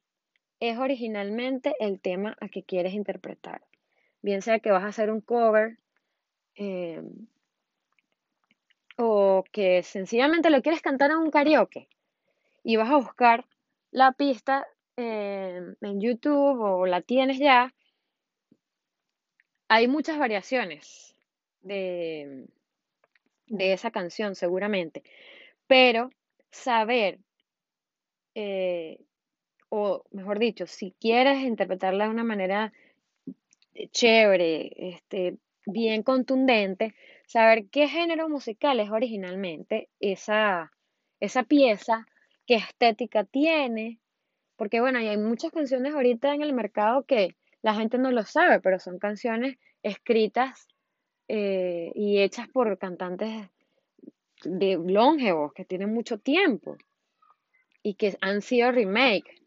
es 0.60 0.80
originalmente 0.80 1.76
el 1.80 2.02
tema 2.02 2.36
a 2.42 2.50
que 2.50 2.64
quieres 2.64 2.96
interpretar. 2.96 3.62
Bien 4.24 4.42
sea 4.42 4.58
que 4.58 4.72
vas 4.72 4.84
a 4.84 4.88
hacer 4.88 5.12
un 5.12 5.22
cover 5.22 5.78
eh, 6.56 7.04
o 8.98 9.44
que 9.52 9.84
sencillamente 9.84 10.50
lo 10.50 10.64
quieres 10.64 10.82
cantar 10.82 11.12
en 11.12 11.18
un 11.18 11.30
karaoke 11.30 11.88
y 12.64 12.76
vas 12.78 12.90
a 12.90 12.98
buscar 12.98 13.46
la 13.92 14.14
pista 14.14 14.66
eh, 14.96 15.76
en 15.80 16.02
YouTube 16.02 16.60
o 16.60 16.88
la 16.88 17.02
tienes 17.04 17.38
ya, 17.38 17.72
hay 19.68 19.88
muchas 19.88 20.18
variaciones 20.18 21.16
de, 21.62 22.48
de 23.48 23.74
esa 23.74 23.92
canción 23.92 24.36
seguramente, 24.36 25.04
pero 25.68 26.10
saber, 26.52 27.20
eh, 28.36 29.00
o 29.70 30.04
mejor 30.12 30.40
dicho, 30.40 30.68
si 30.68 30.94
quieres 31.00 31.40
interpretarla 31.40 32.06
de 32.06 32.12
una 32.12 32.24
manera 32.24 32.74
chévere, 33.92 34.72
este, 34.78 35.38
bien 35.66 36.04
contundente, 36.04 36.96
saber 37.26 37.68
qué 37.70 37.88
género 37.88 38.30
musical 38.30 38.80
es 38.80 38.90
originalmente 38.90 39.90
esa, 40.00 40.72
esa 41.20 41.44
pieza, 41.44 42.08
qué 42.46 42.56
estética 42.56 43.24
tiene, 43.26 44.00
porque 44.56 44.80
bueno, 44.82 45.00
hay 45.00 45.18
muchas 45.18 45.52
canciones 45.52 45.94
ahorita 45.94 46.34
en 46.34 46.42
el 46.42 46.54
mercado 46.54 47.04
que 47.04 47.36
la 47.62 47.76
gente 47.76 47.98
no 47.98 48.12
lo 48.12 48.24
sabe, 48.24 48.60
pero 48.60 48.80
son 48.80 48.98
canciones 48.98 49.58
escritas 49.84 50.68
eh, 51.28 51.92
y 51.96 52.20
hechas 52.20 52.48
por 52.48 52.78
cantantes 52.78 53.50
de 54.44 54.78
longevos 54.78 55.54
que 55.54 55.66
tienen 55.66 55.94
mucho 55.94 56.20
tiempo 56.20 56.78
y 57.84 57.96
que 57.96 58.18
han 58.22 58.42
sido 58.42 58.72
remake 58.72 59.42